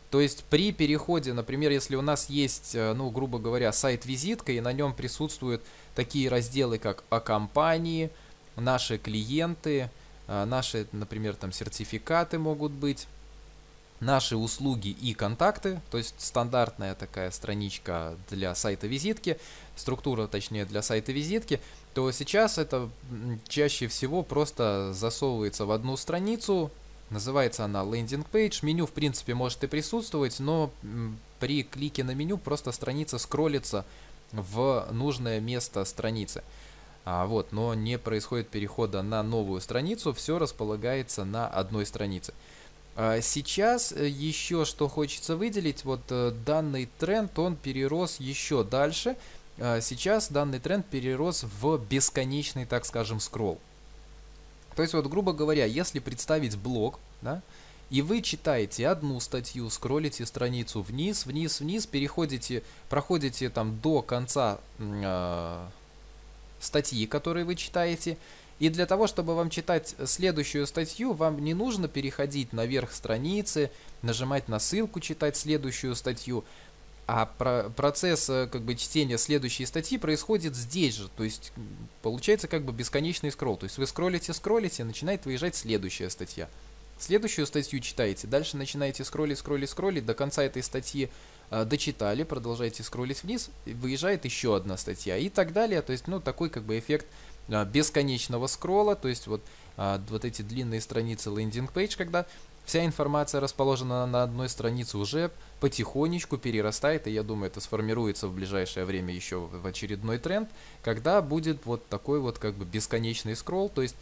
То 0.09 0.21
есть 0.21 0.45
при 0.45 0.71
переходе, 0.71 1.33
например, 1.33 1.71
если 1.71 1.97
у 1.97 2.01
нас 2.01 2.29
есть, 2.29 2.73
э, 2.73 2.93
ну, 2.93 3.09
грубо 3.09 3.39
говоря, 3.39 3.73
сайт-визитка, 3.73 4.53
и 4.53 4.61
на 4.61 4.71
нем 4.71 4.93
присутствуют 4.93 5.61
такие 5.95 6.29
разделы, 6.29 6.77
как 6.77 7.03
о 7.09 7.19
компании, 7.19 8.09
наши 8.55 8.97
клиенты, 8.97 9.89
э, 10.29 10.45
наши, 10.45 10.87
например, 10.93 11.35
там 11.35 11.51
сертификаты 11.51 12.39
могут 12.39 12.71
быть, 12.71 13.05
наши 13.99 14.35
услуги 14.35 14.89
и 14.89 15.13
контакты, 15.13 15.81
то 15.89 15.97
есть 15.97 16.15
стандартная 16.19 16.95
такая 16.95 17.31
страничка 17.31 18.15
для 18.29 18.53
сайта 18.53 18.87
визитки, 18.87 19.39
структура 19.75 20.27
точнее 20.27 20.65
для 20.65 20.81
сайта 20.81 21.11
визитки, 21.11 21.59
то 21.93 22.11
сейчас 22.11 22.57
это 22.57 22.89
чаще 23.47 23.87
всего 23.87 24.21
просто 24.21 24.93
засовывается 24.93 25.65
в 25.65 25.71
одну 25.71 25.97
страницу, 25.97 26.69
называется 27.09 27.65
она 27.65 27.81
landing 27.81 28.25
page, 28.31 28.59
меню 28.61 28.85
в 28.85 28.91
принципе 28.91 29.33
может 29.33 29.63
и 29.63 29.67
присутствовать, 29.67 30.39
но 30.39 30.71
при 31.39 31.63
клике 31.63 32.03
на 32.03 32.11
меню 32.11 32.37
просто 32.37 32.71
страница 32.71 33.17
скроллится 33.17 33.85
в 34.31 34.87
нужное 34.91 35.39
место 35.39 35.83
страницы. 35.85 36.43
А, 37.05 37.25
вот, 37.25 37.53
но 37.53 37.73
не 37.73 37.97
происходит 37.97 38.49
перехода 38.49 39.01
на 39.01 39.23
новую 39.23 39.61
страницу, 39.61 40.13
все 40.13 40.37
располагается 40.37 41.23
на 41.23 41.47
одной 41.47 41.85
странице. 41.85 42.33
А 42.99 43.21
сейчас 43.21 43.91
э, 43.91 44.07
еще 44.07 44.65
что 44.65 44.87
хочется 44.87 45.35
выделить, 45.35 45.85
вот 45.85 46.01
э, 46.09 46.33
данный 46.47 46.89
тренд, 46.97 47.37
он 47.37 47.55
перерос 47.55 48.19
еще 48.19 48.63
дальше. 48.63 49.15
А 49.59 49.81
сейчас 49.81 50.31
данный 50.31 50.59
тренд 50.59 50.83
перерос 50.83 51.43
в 51.43 51.77
бесконечный, 51.77 52.65
так 52.65 52.85
скажем, 52.85 53.19
скролл. 53.19 53.59
То 54.75 54.81
есть 54.81 54.95
вот, 54.95 55.05
грубо 55.05 55.31
говоря, 55.31 55.65
если 55.65 55.99
представить 55.99 56.57
блок, 56.57 56.99
да, 57.21 57.43
И 57.91 58.01
вы 58.01 58.21
читаете 58.23 58.87
одну 58.87 59.19
статью, 59.19 59.69
скроллите 59.69 60.25
страницу 60.25 60.81
вниз, 60.81 61.27
вниз, 61.27 61.59
вниз, 61.59 61.85
переходите, 61.85 62.63
проходите 62.89 63.49
там 63.49 63.79
до 63.79 64.01
конца 64.01 64.59
э, 64.79 65.67
статьи, 66.59 67.05
которые 67.05 67.45
вы 67.45 67.55
читаете. 67.55 68.17
И 68.59 68.69
для 68.69 68.85
того, 68.85 69.07
чтобы 69.07 69.35
вам 69.35 69.49
читать 69.49 69.95
следующую 70.05 70.65
статью, 70.65 71.13
вам 71.13 71.43
не 71.43 71.53
нужно 71.53 71.87
переходить 71.87 72.53
наверх 72.53 72.91
страницы, 72.91 73.69
нажимать 74.01 74.47
на 74.47 74.59
ссылку, 74.59 74.99
читать 74.99 75.37
следующую 75.37 75.95
статью. 75.95 76.43
А 77.05 77.25
про 77.25 77.69
процесс 77.69 78.29
э, 78.29 78.49
как 78.51 78.63
бы 78.63 78.75
чтения 78.75 79.17
следующей 79.17 79.65
статьи 79.65 79.97
происходит 79.97 80.55
здесь 80.57 80.95
же, 80.95 81.07
то 81.15 81.23
есть 81.23 81.53
получается 82.01 82.49
как 82.49 82.63
бы 82.63 82.73
бесконечный 82.73 83.31
скролл. 83.31 83.55
То 83.55 83.63
есть 83.63 83.77
вы 83.77 83.87
скроллите, 83.87 84.33
скроллите, 84.33 84.83
начинает 84.83 85.25
выезжать 85.25 85.55
следующая 85.55 86.09
статья. 86.09 86.49
Следующую 86.99 87.45
статью 87.45 87.79
читаете, 87.79 88.27
дальше 88.27 88.57
начинаете 88.57 89.05
скроллить, 89.05 89.37
скроллить, 89.37 89.69
скроллить, 89.69 90.05
до 90.05 90.15
конца 90.15 90.43
этой 90.43 90.63
статьи 90.63 91.09
э, 91.49 91.63
дочитали, 91.63 92.23
продолжаете 92.23 92.83
скроллить 92.83 93.23
вниз, 93.23 93.51
выезжает 93.65 94.25
еще 94.25 94.57
одна 94.57 94.75
статья 94.75 95.15
и 95.15 95.29
так 95.29 95.53
далее. 95.53 95.81
То 95.83 95.93
есть, 95.93 96.07
ну, 96.07 96.19
такой 96.19 96.49
как 96.49 96.63
бы 96.63 96.77
эффект 96.77 97.05
э, 97.05 97.36
бесконечного 97.47 98.47
скролла, 98.47 98.95
то 98.95 99.07
есть 99.07 99.27
вот, 99.27 99.41
э, 99.77 99.99
вот 100.09 100.25
эти 100.25 100.41
длинные 100.41 100.81
страницы 100.81 101.29
лендинг 101.29 101.71
page, 101.71 101.97
когда 101.97 102.25
Вся 102.67 102.85
информация 102.85 103.39
расположена 103.39 104.05
на 104.05 104.23
одной 104.23 104.49
странице 104.49 104.97
уже 104.97 105.31
потихонечку 105.61 106.37
перерастает, 106.37 107.07
и 107.07 107.11
я 107.11 107.23
думаю, 107.23 107.49
это 107.49 107.61
сформируется 107.61 108.27
в 108.27 108.33
ближайшее 108.33 108.83
время 108.83 109.13
еще 109.15 109.37
в 109.37 109.65
очередной 109.65 110.17
тренд, 110.17 110.49
когда 110.83 111.21
будет 111.21 111.65
вот 111.65 111.87
такой 111.87 112.19
вот 112.19 112.39
как 112.39 112.55
бы 112.55 112.65
бесконечный 112.65 113.37
скролл, 113.37 113.69
то 113.69 113.81
есть 113.81 113.95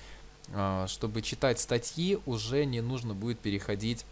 а, 0.52 0.88
чтобы 0.88 1.22
читать 1.22 1.60
статьи, 1.60 2.18
уже 2.26 2.66
не 2.66 2.82
нужно 2.82 3.14
будет 3.14 3.38
переходить 3.38 4.04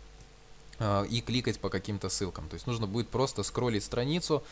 а, 0.78 1.02
и 1.02 1.22
кликать 1.22 1.60
по 1.60 1.70
каким-то 1.70 2.10
ссылкам. 2.10 2.48
То 2.48 2.54
есть 2.54 2.68
нужно 2.68 2.86
будет 2.86 3.10
просто 3.10 3.42
скроллить 3.42 3.84
страницу, 3.84 4.36
а, 4.36 4.46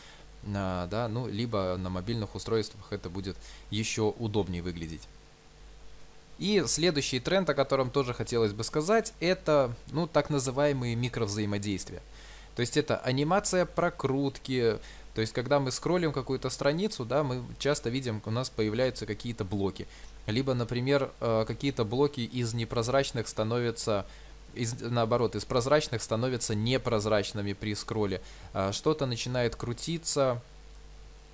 да, 0.44 1.08
ну, 1.08 1.28
либо 1.28 1.78
на 1.78 1.90
мобильных 1.90 2.36
устройствах 2.36 2.92
это 2.92 3.10
будет 3.10 3.38
еще 3.70 4.14
удобнее 4.18 4.62
выглядеть. 4.62 5.08
И 6.40 6.64
следующий 6.66 7.20
тренд, 7.20 7.48
о 7.52 7.54
котором 7.54 7.92
тоже 7.92 8.16
хотелось 8.16 8.52
бы 8.52 8.64
сказать, 8.64 9.14
это 9.20 9.76
ну, 9.92 10.08
так 10.08 10.32
называемые 10.32 10.96
микровзаимодействия. 10.96 12.02
То 12.56 12.62
есть 12.62 12.78
это 12.78 12.98
анимация 12.98 13.66
прокрутки, 13.66 14.80
то 15.14 15.22
есть 15.22 15.34
когда 15.34 15.60
мы 15.60 15.72
скроллим 15.72 16.12
какую-то 16.12 16.50
страницу, 16.50 17.06
да, 17.06 17.24
мы 17.24 17.44
часто 17.60 17.90
видим, 17.90 18.22
у 18.26 18.32
нас 18.32 18.50
появляются 18.50 19.06
какие-то 19.06 19.46
блоки. 19.46 19.88
Либо, 20.26 20.54
например, 20.54 21.12
э, 21.20 21.46
какие-то 21.48 21.86
блоки 21.86 22.22
из 22.22 22.54
непрозрачных 22.56 23.28
становятся 23.28 24.06
из, 24.54 24.80
наоборот, 24.80 25.36
из 25.36 25.46
прозрачных 25.46 26.02
становятся 26.02 26.56
непрозрачными 26.56 27.54
при 27.54 27.76
скролле. 27.76 28.22
А 28.54 28.72
что-то 28.72 29.06
начинает 29.06 29.56
крутиться, 29.56 30.42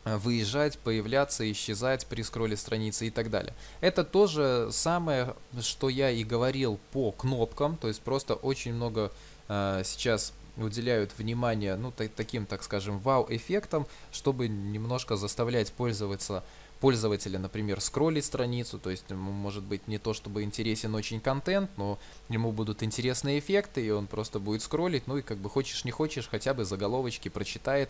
Э, 0.07 0.15
выезжать, 0.17 0.79
появляться, 0.79 1.49
исчезать 1.51 2.05
при 2.05 2.21
скролле 2.21 2.55
страницы 2.55 3.07
и 3.07 3.09
так 3.09 3.29
далее. 3.29 3.53
Это 3.81 4.05
тоже 4.05 4.69
самое, 4.71 5.35
что 5.59 5.89
я 5.89 6.09
и 6.11 6.23
говорил 6.23 6.79
по 6.93 7.11
кнопкам, 7.11 7.75
то 7.75 7.89
есть 7.89 8.01
просто 8.01 8.35
очень 8.35 8.73
много 8.73 9.11
э, 9.49 9.81
сейчас 9.83 10.31
уделяют 10.55 11.11
внимание, 11.17 11.75
ну, 11.75 11.91
таким, 11.91 12.45
так 12.45 12.63
скажем, 12.63 12.99
вау-эффектам, 12.99 13.85
чтобы 14.11 14.47
немножко 14.47 15.17
заставлять 15.17 15.73
пользоваться 15.73 16.43
пользователя, 16.79 17.39
например, 17.39 17.81
скроллить 17.81 18.25
страницу, 18.25 18.79
то 18.79 18.89
есть 18.89 19.05
ему 19.09 19.31
может 19.31 19.63
быть 19.63 19.87
не 19.87 19.97
то 19.97 20.13
чтобы 20.13 20.43
интересен 20.43 20.93
очень 20.95 21.19
контент, 21.19 21.69
но 21.77 21.97
ему 22.29 22.51
будут 22.51 22.83
интересные 22.83 23.39
эффекты, 23.39 23.85
и 23.85 23.89
он 23.89 24.07
просто 24.07 24.39
будет 24.39 24.61
скроллить, 24.61 25.07
ну 25.07 25.17
и 25.17 25.21
как 25.21 25.37
бы 25.37 25.49
хочешь 25.49 25.85
не 25.85 25.91
хочешь, 25.91 26.27
хотя 26.29 26.53
бы 26.53 26.65
заголовочки 26.65 27.29
прочитает 27.29 27.89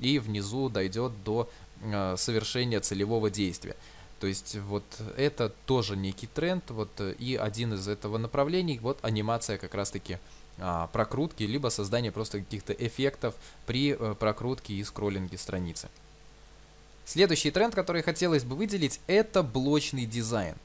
и 0.00 0.18
внизу 0.18 0.68
дойдет 0.68 1.12
до 1.24 1.48
э, 1.82 2.16
совершения 2.16 2.80
целевого 2.80 3.30
действия. 3.30 3.76
То 4.20 4.26
есть 4.26 4.56
вот 4.56 4.84
это 5.16 5.52
тоже 5.66 5.96
некий 5.96 6.26
тренд, 6.26 6.70
вот 6.70 7.00
и 7.18 7.36
один 7.36 7.74
из 7.74 7.86
этого 7.88 8.16
направлений, 8.16 8.78
вот 8.78 8.98
анимация 9.02 9.58
как 9.58 9.74
раз-таки 9.74 10.18
а, 10.58 10.86
прокрутки, 10.88 11.42
либо 11.42 11.68
создание 11.68 12.12
просто 12.12 12.38
каких-то 12.38 12.72
эффектов 12.72 13.34
при 13.66 13.92
а, 13.92 14.14
прокрутке 14.14 14.74
и 14.74 14.84
скроллинге 14.84 15.36
страницы. 15.36 15.88
Следующий 17.04 17.50
тренд, 17.50 17.74
который 17.74 18.02
хотелось 18.02 18.44
бы 18.44 18.56
выделить, 18.56 19.00
это 19.06 19.42
блочный 19.42 20.06
дизайн. 20.06 20.56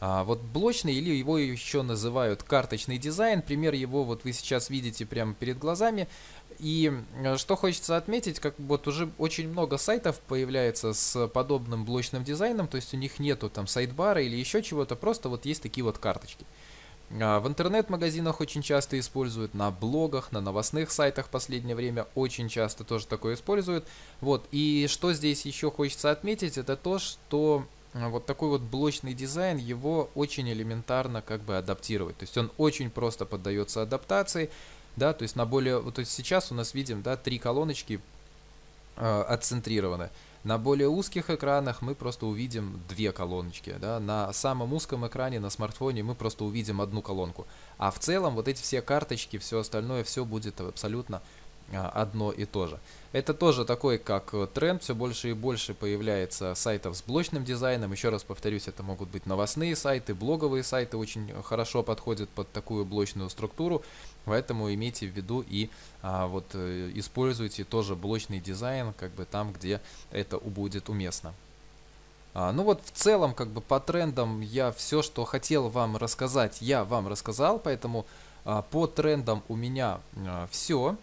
А, 0.00 0.22
вот 0.22 0.40
блочный 0.40 0.94
или 0.94 1.14
его 1.14 1.38
еще 1.38 1.82
называют 1.82 2.42
карточный 2.42 2.98
дизайн. 2.98 3.42
Пример 3.42 3.74
его 3.74 4.04
вот 4.04 4.24
вы 4.24 4.32
сейчас 4.32 4.68
видите 4.70 5.06
прямо 5.06 5.34
перед 5.34 5.58
глазами. 5.58 6.08
И 6.58 6.92
э, 7.22 7.36
что 7.36 7.56
хочется 7.56 7.96
отметить, 7.96 8.38
как 8.38 8.54
вот 8.58 8.86
уже 8.86 9.10
очень 9.18 9.48
много 9.48 9.78
сайтов 9.78 10.20
появляется 10.20 10.92
с 10.92 11.26
подобным 11.28 11.84
блочным 11.84 12.22
дизайном, 12.22 12.68
то 12.68 12.76
есть 12.76 12.94
у 12.94 12.96
них 12.96 13.18
нету 13.18 13.50
там 13.50 13.66
сайдбара 13.66 14.22
или 14.22 14.36
еще 14.36 14.62
чего-то, 14.62 14.94
просто 14.94 15.28
вот 15.28 15.46
есть 15.46 15.62
такие 15.62 15.84
вот 15.84 15.98
карточки. 15.98 16.44
А, 17.20 17.40
в 17.40 17.46
интернет-магазинах 17.46 18.40
очень 18.40 18.62
часто 18.62 18.98
используют, 18.98 19.54
на 19.54 19.70
блогах, 19.70 20.32
на 20.32 20.40
новостных 20.40 20.90
сайтах 20.90 21.26
в 21.26 21.30
последнее 21.30 21.76
время 21.76 22.06
очень 22.14 22.48
часто 22.48 22.84
тоже 22.84 23.06
такое 23.06 23.34
используют. 23.34 23.86
Вот, 24.20 24.46
и 24.50 24.86
что 24.88 25.12
здесь 25.12 25.46
еще 25.46 25.70
хочется 25.70 26.10
отметить, 26.10 26.58
это 26.58 26.76
то, 26.76 26.98
что 26.98 27.66
э, 27.92 28.08
вот 28.08 28.26
такой 28.26 28.48
вот 28.48 28.62
блочный 28.62 29.14
дизайн, 29.14 29.58
его 29.58 30.10
очень 30.14 30.50
элементарно 30.50 31.22
как 31.22 31.42
бы 31.42 31.56
адаптировать. 31.56 32.18
То 32.18 32.24
есть 32.24 32.36
он 32.36 32.50
очень 32.56 32.90
просто 32.90 33.26
поддается 33.26 33.82
адаптации, 33.82 34.50
да, 34.96 35.12
то 35.12 35.22
есть 35.22 35.36
на 35.36 35.46
более, 35.46 35.80
вот 35.80 35.94
то 35.94 36.00
есть 36.00 36.12
сейчас 36.12 36.50
у 36.50 36.54
нас 36.54 36.74
видим, 36.74 37.02
да, 37.02 37.16
три 37.16 37.38
колоночки 37.38 38.00
э, 38.96 39.24
отцентрированы. 39.28 40.10
На 40.44 40.58
более 40.58 40.88
узких 40.88 41.30
экранах 41.30 41.80
мы 41.80 41.94
просто 41.94 42.26
увидим 42.26 42.82
две 42.86 43.12
колоночки, 43.12 43.76
да, 43.80 43.98
на 43.98 44.30
самом 44.34 44.74
узком 44.74 45.06
экране 45.06 45.40
на 45.40 45.48
смартфоне 45.48 46.02
мы 46.02 46.14
просто 46.14 46.44
увидим 46.44 46.82
одну 46.82 47.00
колонку. 47.00 47.46
А 47.78 47.90
в 47.90 47.98
целом 47.98 48.34
вот 48.34 48.46
эти 48.46 48.60
все 48.60 48.82
карточки, 48.82 49.38
все 49.38 49.60
остальное, 49.60 50.04
все 50.04 50.26
будет 50.26 50.60
абсолютно 50.60 51.22
одно 51.72 52.30
и 52.32 52.44
то 52.44 52.66
же. 52.66 52.78
Это 53.12 53.32
тоже 53.32 53.64
такой 53.64 53.98
как 53.98 54.34
э, 54.34 54.48
тренд, 54.52 54.82
все 54.82 54.92
больше 54.92 55.30
и 55.30 55.32
больше 55.34 55.72
появляется 55.72 56.54
сайтов 56.56 56.96
с 56.96 57.02
блочным 57.02 57.44
дизайном. 57.44 57.92
Еще 57.92 58.08
раз 58.08 58.24
повторюсь, 58.24 58.66
это 58.66 58.82
могут 58.82 59.08
быть 59.08 59.24
новостные 59.24 59.76
сайты, 59.76 60.14
блоговые 60.14 60.64
сайты 60.64 60.96
очень 60.96 61.32
хорошо 61.44 61.84
подходят 61.84 62.28
под 62.30 62.50
такую 62.50 62.84
блочную 62.84 63.30
структуру. 63.30 63.82
Поэтому 64.24 64.72
имейте 64.72 65.06
в 65.06 65.10
виду 65.10 65.44
и 65.46 65.70
а, 66.02 66.26
вот 66.26 66.46
э, 66.54 66.90
используйте 66.94 67.62
тоже 67.62 67.94
блочный 67.94 68.40
дизайн, 68.40 68.92
как 68.94 69.12
бы 69.12 69.26
там, 69.26 69.52
где 69.52 69.80
это 70.10 70.38
будет 70.38 70.88
уместно. 70.88 71.34
А, 72.34 72.50
ну 72.50 72.64
вот 72.64 72.82
в 72.84 72.90
целом, 72.90 73.32
как 73.32 73.48
бы 73.48 73.60
по 73.60 73.78
трендам 73.78 74.40
я 74.40 74.72
все, 74.72 75.02
что 75.02 75.24
хотел 75.24 75.68
вам 75.68 75.96
рассказать, 75.96 76.60
я 76.60 76.84
вам 76.84 77.06
рассказал, 77.06 77.60
поэтому 77.60 78.06
а, 78.44 78.62
по 78.62 78.88
трендам 78.88 79.44
у 79.48 79.54
меня 79.54 80.00
а, 80.16 80.48
все. 80.50 80.96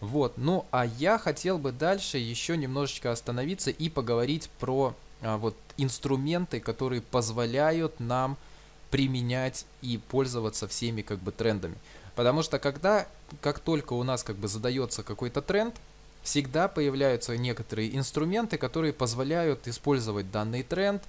Вот, 0.00 0.34
ну 0.36 0.64
а 0.70 0.86
я 0.86 1.18
хотел 1.18 1.58
бы 1.58 1.72
дальше 1.72 2.18
еще 2.18 2.56
немножечко 2.56 3.10
остановиться 3.10 3.70
и 3.70 3.88
поговорить 3.88 4.48
про 4.60 4.94
а, 5.22 5.36
вот 5.36 5.56
инструменты, 5.76 6.60
которые 6.60 7.02
позволяют 7.02 7.98
нам 7.98 8.36
применять 8.90 9.66
и 9.82 9.98
пользоваться 9.98 10.68
всеми 10.68 11.02
как 11.02 11.18
бы 11.18 11.32
трендами. 11.32 11.76
Потому 12.14 12.42
что 12.42 12.58
когда, 12.58 13.06
как 13.40 13.58
только 13.58 13.92
у 13.92 14.02
нас 14.02 14.22
как 14.22 14.36
бы 14.36 14.48
задается 14.48 15.02
какой-то 15.02 15.42
тренд, 15.42 15.74
всегда 16.22 16.68
появляются 16.68 17.36
некоторые 17.36 17.96
инструменты, 17.96 18.56
которые 18.56 18.92
позволяют 18.92 19.68
использовать 19.68 20.30
данный 20.30 20.62
тренд, 20.62 21.02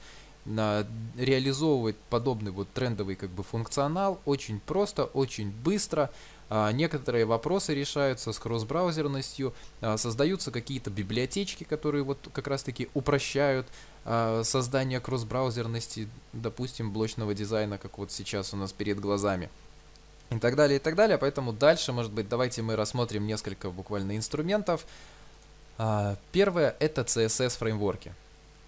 на, 0.50 0.86
реализовывать 1.18 1.96
подобный 2.10 2.52
вот 2.52 2.68
трендовый 2.74 3.16
как 3.16 3.30
бы 3.30 3.44
функционал 3.44 4.20
очень 4.26 4.60
просто, 4.60 5.06
очень 5.06 5.52
быстро, 5.52 6.10
а, 6.50 6.72
некоторые 6.72 7.26
вопросы 7.26 7.76
решаются 7.76 8.34
с 8.34 8.40
кросс-браузерностью, 8.40 9.54
а, 9.82 9.98
создаются 9.98 10.52
какие-то 10.52 10.90
библиотечки, 10.90 11.64
которые 11.64 12.04
вот 12.04 12.18
как 12.34 12.48
раз-таки 12.48 12.90
упрощают 12.96 13.68
а, 14.04 14.42
создание 14.44 15.00
кросс-браузерности, 15.00 16.10
допустим, 16.34 16.92
блочного 16.92 17.36
дизайна, 17.36 17.78
как 17.78 18.00
вот 18.00 18.12
сейчас 18.12 18.54
у 18.54 18.58
нас 18.58 18.74
перед 18.74 19.00
глазами. 19.00 19.50
И 20.32 20.40
так 20.40 20.56
далее, 20.56 20.78
и 20.78 20.80
так 20.80 20.96
далее. 20.96 21.18
Поэтому 21.18 21.54
дальше, 21.54 21.92
может 21.92 22.12
быть, 22.12 22.30
давайте 22.30 22.62
мы 22.62 22.76
рассмотрим 22.76 23.26
несколько 23.26 23.72
буквально 23.72 24.16
инструментов. 24.16 24.86
Первое— 26.32 26.76
это 26.80 27.02
CSS-фреймворки. 27.02 28.14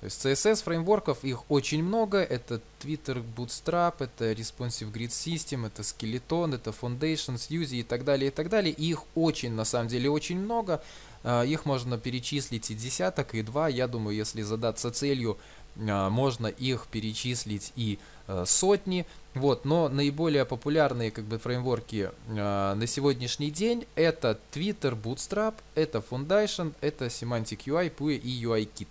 То 0.01 0.05
есть 0.05 0.25
CSS 0.25 0.63
фреймворков 0.63 1.23
их 1.23 1.49
очень 1.49 1.83
много. 1.83 2.17
Это 2.17 2.59
Twitter 2.81 3.23
Bootstrap, 3.35 3.97
это 3.99 4.31
Responsive 4.31 4.91
Grid 4.91 5.09
System, 5.09 5.67
это 5.67 5.83
Skeleton, 5.83 6.55
это 6.55 6.71
Foundations, 6.71 7.49
Uzi 7.51 7.81
и 7.81 7.83
так 7.83 8.03
далее, 8.03 8.29
и 8.29 8.31
так 8.31 8.49
далее. 8.49 8.73
И 8.73 8.89
их 8.89 9.03
очень, 9.13 9.51
на 9.51 9.63
самом 9.63 9.89
деле, 9.89 10.09
очень 10.09 10.39
много. 10.39 10.81
А, 11.23 11.43
их 11.43 11.65
можно 11.65 11.99
перечислить 11.99 12.71
и 12.71 12.73
десяток, 12.73 13.35
и 13.35 13.43
два. 13.43 13.67
Я 13.67 13.87
думаю, 13.87 14.17
если 14.17 14.41
задаться 14.41 14.89
целью 14.89 15.37
а, 15.77 16.09
можно 16.09 16.47
их 16.47 16.87
перечислить 16.87 17.71
и 17.75 17.99
э, 18.27 18.43
сотни, 18.47 19.05
вот, 19.35 19.65
но 19.65 19.87
наиболее 19.87 20.45
популярные 20.45 21.11
как 21.11 21.25
бы 21.25 21.37
фреймворки 21.37 22.09
на 22.27 22.87
сегодняшний 22.87 23.51
день 23.51 23.85
это 23.95 24.37
Twitter 24.51 24.99
Bootstrap, 24.99 25.53
это 25.75 25.99
Foundation, 25.99 26.73
это 26.81 27.05
Semantic 27.05 27.65
UI, 27.65 27.93
PUE 27.95 28.15
и 28.17 28.43
UIKit. 28.43 28.87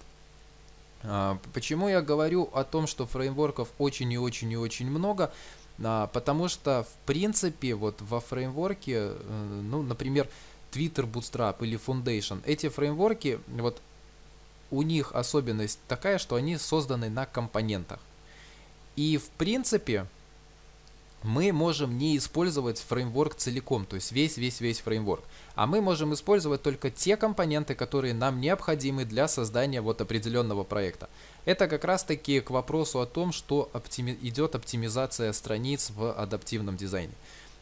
Э, 1.02 1.36
почему 1.52 1.88
я 1.88 2.02
говорю 2.02 2.50
о 2.52 2.64
том, 2.64 2.86
что 2.86 3.06
фреймворков 3.06 3.68
очень 3.78 4.12
и 4.12 4.18
очень 4.18 4.50
и 4.52 4.56
очень 4.56 4.90
много? 4.90 5.32
Э, 5.78 6.08
потому 6.12 6.48
что 6.48 6.84
в 6.84 7.06
принципе 7.06 7.74
вот 7.74 8.00
во 8.00 8.20
фреймворке, 8.20 8.94
э, 8.94 9.60
ну, 9.64 9.82
например, 9.82 10.28
Twitter 10.72 11.10
Bootstrap 11.10 11.56
или 11.60 11.78
Foundation, 11.78 12.40
эти 12.44 12.68
фреймворки 12.68 13.40
вот 13.48 13.80
у 14.70 14.82
них 14.82 15.12
особенность 15.12 15.80
такая, 15.88 16.18
что 16.18 16.36
они 16.36 16.56
созданы 16.56 17.08
на 17.10 17.26
компонентах. 17.26 17.98
И 18.96 19.16
в 19.18 19.28
принципе 19.30 20.06
мы 21.22 21.52
можем 21.52 21.98
не 21.98 22.16
использовать 22.16 22.78
фреймворк 22.78 23.34
целиком, 23.34 23.84
то 23.84 23.96
есть 23.96 24.12
весь-весь-весь 24.12 24.80
фреймворк. 24.80 25.22
А 25.54 25.66
мы 25.66 25.80
можем 25.80 26.14
использовать 26.14 26.62
только 26.62 26.90
те 26.90 27.16
компоненты, 27.16 27.74
которые 27.74 28.14
нам 28.14 28.40
необходимы 28.40 29.04
для 29.04 29.28
создания 29.28 29.80
вот 29.80 30.00
определенного 30.00 30.64
проекта. 30.64 31.10
Это 31.44 31.68
как 31.68 31.84
раз 31.84 32.04
таки 32.04 32.40
к 32.40 32.50
вопросу 32.50 33.00
о 33.00 33.06
том, 33.06 33.32
что 33.32 33.70
оптими 33.72 34.16
идет 34.22 34.54
оптимизация 34.54 35.32
страниц 35.32 35.90
в 35.90 36.12
адаптивном 36.12 36.76
дизайне. 36.76 37.12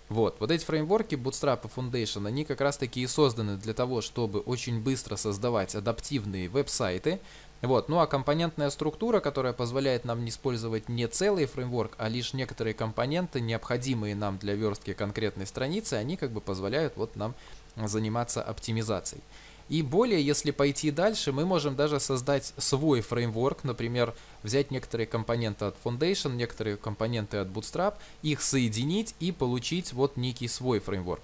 Вот, 0.09 0.37
вот 0.41 0.51
эти 0.51 0.65
фреймворки 0.65 1.17
Bootstrap 1.17 1.67
и 1.67 1.69
Foundation, 1.69 2.27
они 2.27 2.45
как 2.45 2.63
раз 2.63 2.79
таки 2.79 3.03
и 3.03 3.07
созданы 3.07 3.59
для 3.59 3.75
того, 3.75 4.01
чтобы 4.01 4.41
очень 4.41 4.81
быстро 4.81 5.17
создавать 5.17 5.75
адаптивные 5.75 6.49
веб-сайты. 6.49 7.21
Вот, 7.61 7.89
ну 7.89 7.99
а 7.99 8.07
компонентная 8.07 8.71
структура, 8.71 9.19
которая 9.19 9.53
позволяет 9.53 10.05
нам 10.05 10.25
не 10.25 10.31
использовать 10.31 10.89
не 10.89 11.09
целый 11.09 11.47
фреймворк, 11.47 11.97
а 11.99 12.09
лишь 12.09 12.33
некоторые 12.33 12.75
компоненты, 12.75 13.41
необходимые 13.41 14.15
нам 14.15 14.39
для 14.39 14.55
верстки 14.55 14.93
конкретной 14.93 15.47
страницы, 15.47 15.95
они 15.95 16.17
как 16.17 16.31
бы 16.31 16.41
позволяют 16.41 16.97
вот 16.97 17.17
нам 17.17 17.35
заниматься 17.77 18.43
оптимизацией. 18.43 19.23
И 19.69 19.83
более, 19.83 20.25
если 20.25 20.51
пойти 20.51 20.91
дальше, 20.91 21.31
мы 21.31 21.45
можем 21.45 21.77
даже 21.77 22.01
создать 22.01 22.55
свой 22.57 23.03
фреймворк, 23.03 23.65
например, 23.65 24.15
взять 24.43 24.71
некоторые 24.71 25.07
компоненты 25.07 25.67
от 25.67 25.77
Foundation, 25.85 26.37
некоторые 26.37 26.77
компоненты 26.77 27.37
от 27.37 27.49
Bootstrap, 27.49 27.97
их 28.23 28.41
соединить 28.41 29.15
и 29.21 29.31
получить 29.31 29.93
вот 29.93 30.17
некий 30.17 30.49
свой 30.49 30.79
фреймворк. 30.79 31.23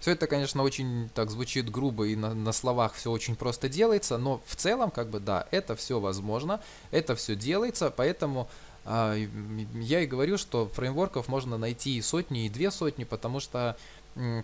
Все 0.00 0.12
это, 0.12 0.26
конечно, 0.26 0.62
очень 0.62 1.10
так 1.14 1.30
звучит 1.30 1.70
грубо 1.70 2.06
и 2.06 2.16
на, 2.16 2.34
на 2.34 2.52
словах 2.52 2.94
все 2.94 3.10
очень 3.10 3.36
просто 3.36 3.68
делается, 3.68 4.16
но 4.16 4.42
в 4.46 4.56
целом, 4.56 4.90
как 4.90 5.10
бы, 5.10 5.20
да, 5.20 5.46
это 5.50 5.76
все 5.76 6.00
возможно, 6.00 6.60
это 6.90 7.14
все 7.14 7.36
делается, 7.36 7.92
поэтому 7.94 8.48
э, 8.86 9.26
я 9.74 10.00
и 10.00 10.06
говорю, 10.06 10.38
что 10.38 10.68
фреймворков 10.74 11.28
можно 11.28 11.58
найти 11.58 11.98
и 11.98 12.02
сотни, 12.02 12.46
и 12.46 12.48
две 12.48 12.70
сотни, 12.70 13.04
потому 13.04 13.40
что 13.40 13.76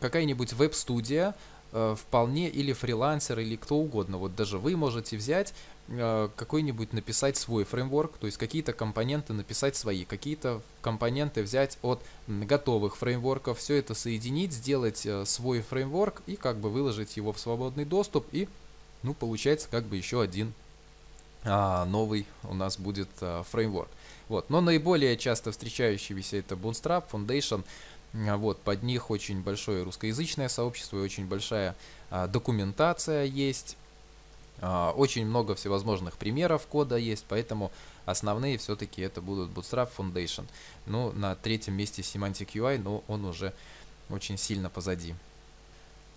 какая-нибудь 0.00 0.52
веб-студия, 0.52 1.34
вполне 1.96 2.48
или 2.48 2.72
фрилансер, 2.72 3.38
или 3.38 3.56
кто 3.56 3.76
угодно. 3.76 4.18
Вот 4.18 4.34
даже 4.34 4.58
вы 4.58 4.76
можете 4.76 5.16
взять 5.16 5.52
э, 5.88 6.28
какой-нибудь 6.34 6.92
написать 6.92 7.36
свой 7.36 7.64
фреймворк, 7.64 8.16
то 8.18 8.26
есть 8.26 8.38
какие-то 8.38 8.72
компоненты 8.72 9.32
написать 9.32 9.76
свои, 9.76 10.04
какие-то 10.04 10.62
компоненты 10.80 11.42
взять 11.42 11.78
от 11.82 12.02
готовых 12.26 12.96
фреймворков, 12.96 13.58
все 13.58 13.76
это 13.76 13.94
соединить, 13.94 14.52
сделать 14.52 15.04
э, 15.06 15.24
свой 15.26 15.60
фреймворк 15.60 16.22
и 16.26 16.36
как 16.36 16.58
бы 16.58 16.70
выложить 16.70 17.16
его 17.16 17.32
в 17.32 17.38
свободный 17.38 17.84
доступ 17.84 18.26
и 18.32 18.48
ну 19.02 19.14
получается 19.14 19.68
как 19.70 19.84
бы 19.84 19.96
еще 19.96 20.20
один 20.20 20.52
а, 21.44 21.84
новый 21.84 22.26
у 22.44 22.54
нас 22.54 22.78
будет 22.78 23.08
а, 23.20 23.42
фреймворк. 23.44 23.88
Вот. 24.28 24.50
Но 24.50 24.60
наиболее 24.60 25.16
часто 25.16 25.52
встречающиеся 25.52 26.38
это 26.38 26.56
Bootstrap, 26.56 27.04
Foundation, 27.12 27.62
вот, 28.36 28.60
под 28.60 28.82
них 28.82 29.10
очень 29.10 29.42
большое 29.42 29.82
русскоязычное 29.82 30.48
сообщество 30.48 30.98
и 30.98 31.00
очень 31.00 31.26
большая 31.26 31.74
а, 32.10 32.26
документация 32.26 33.24
есть. 33.24 33.76
А, 34.60 34.92
очень 34.92 35.26
много 35.26 35.54
всевозможных 35.54 36.16
примеров 36.16 36.66
кода 36.66 36.96
есть, 36.96 37.24
поэтому 37.28 37.70
основные 38.06 38.58
все-таки 38.58 39.02
это 39.02 39.20
будут 39.20 39.50
Bootstrap 39.50 39.90
Foundation. 39.96 40.46
Ну, 40.86 41.12
на 41.12 41.34
третьем 41.34 41.74
месте 41.74 42.02
Semantic 42.02 42.52
UI, 42.54 42.78
но 42.78 43.04
он 43.08 43.24
уже 43.24 43.52
очень 44.08 44.38
сильно 44.38 44.70
позади. 44.70 45.14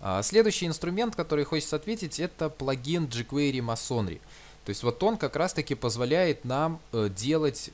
А, 0.00 0.22
следующий 0.22 0.66
инструмент, 0.66 1.14
который 1.14 1.44
хочется 1.44 1.76
ответить, 1.76 2.18
это 2.18 2.48
плагин 2.48 3.04
jQuery 3.04 3.58
Masonry. 3.58 4.20
То 4.64 4.70
есть 4.70 4.82
вот 4.82 5.02
он 5.02 5.16
как 5.16 5.36
раз 5.36 5.52
таки 5.52 5.74
позволяет 5.74 6.44
нам 6.44 6.80
э, 6.92 7.08
делать 7.14 7.70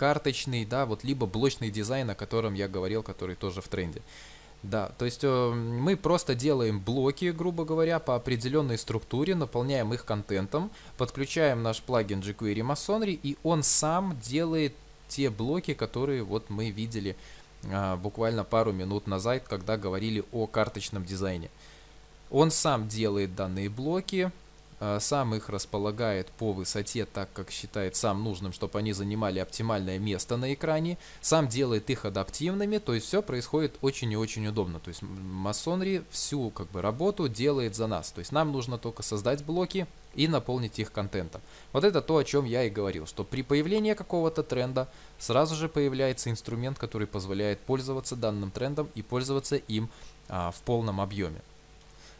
карточный, 0.00 0.64
да, 0.64 0.86
вот 0.86 1.04
либо 1.04 1.26
блочный 1.26 1.70
дизайн, 1.70 2.08
о 2.08 2.14
котором 2.14 2.54
я 2.54 2.68
говорил, 2.68 3.02
который 3.02 3.36
тоже 3.36 3.60
в 3.60 3.68
тренде. 3.68 4.00
Да, 4.62 4.92
то 4.96 5.04
есть 5.04 5.20
э, 5.24 5.50
мы 5.50 5.94
просто 5.94 6.34
делаем 6.34 6.80
блоки, 6.80 7.26
грубо 7.26 7.66
говоря, 7.66 7.98
по 7.98 8.16
определенной 8.16 8.78
структуре, 8.78 9.34
наполняем 9.34 9.92
их 9.92 10.06
контентом, 10.06 10.70
подключаем 10.96 11.62
наш 11.62 11.82
плагин 11.82 12.20
jQuery 12.20 12.62
Masonry, 12.62 13.20
и 13.22 13.36
он 13.42 13.62
сам 13.62 14.18
делает 14.20 14.72
те 15.08 15.28
блоки, 15.28 15.74
которые 15.74 16.22
вот 16.22 16.48
мы 16.48 16.70
видели 16.70 17.14
э, 17.64 17.96
буквально 17.96 18.42
пару 18.42 18.72
минут 18.72 19.06
назад, 19.06 19.42
когда 19.46 19.76
говорили 19.76 20.24
о 20.32 20.46
карточном 20.46 21.04
дизайне. 21.04 21.50
Он 22.30 22.50
сам 22.50 22.88
делает 22.88 23.34
данные 23.34 23.68
блоки, 23.68 24.32
сам 24.98 25.34
их 25.34 25.48
располагает 25.48 26.28
по 26.28 26.52
высоте 26.52 27.04
так, 27.04 27.30
как 27.32 27.50
считает 27.50 27.96
сам 27.96 28.24
нужным, 28.24 28.52
чтобы 28.52 28.78
они 28.78 28.92
занимали 28.92 29.38
оптимальное 29.38 29.98
место 29.98 30.36
на 30.36 30.54
экране, 30.54 30.96
сам 31.20 31.48
делает 31.48 31.90
их 31.90 32.04
адаптивными, 32.06 32.78
то 32.78 32.94
есть 32.94 33.06
все 33.06 33.22
происходит 33.22 33.76
очень 33.82 34.10
и 34.12 34.16
очень 34.16 34.46
удобно. 34.46 34.80
То 34.80 34.88
есть 34.88 35.02
Masonry 35.02 36.04
всю 36.10 36.50
как 36.50 36.70
бы 36.70 36.80
работу 36.80 37.28
делает 37.28 37.76
за 37.76 37.86
нас, 37.86 38.10
то 38.10 38.20
есть 38.20 38.32
нам 38.32 38.52
нужно 38.52 38.78
только 38.78 39.02
создать 39.02 39.44
блоки 39.44 39.86
и 40.14 40.28
наполнить 40.28 40.78
их 40.78 40.92
контентом. 40.92 41.40
Вот 41.72 41.84
это 41.84 42.00
то, 42.02 42.16
о 42.16 42.24
чем 42.24 42.44
я 42.44 42.64
и 42.64 42.70
говорил, 42.70 43.06
что 43.06 43.24
при 43.24 43.42
появлении 43.42 43.94
какого-то 43.94 44.42
тренда 44.42 44.88
сразу 45.18 45.54
же 45.54 45.68
появляется 45.68 46.30
инструмент, 46.30 46.78
который 46.78 47.06
позволяет 47.06 47.60
пользоваться 47.60 48.16
данным 48.16 48.50
трендом 48.50 48.88
и 48.94 49.02
пользоваться 49.02 49.56
им 49.56 49.90
а, 50.28 50.50
в 50.50 50.60
полном 50.62 51.00
объеме. 51.00 51.42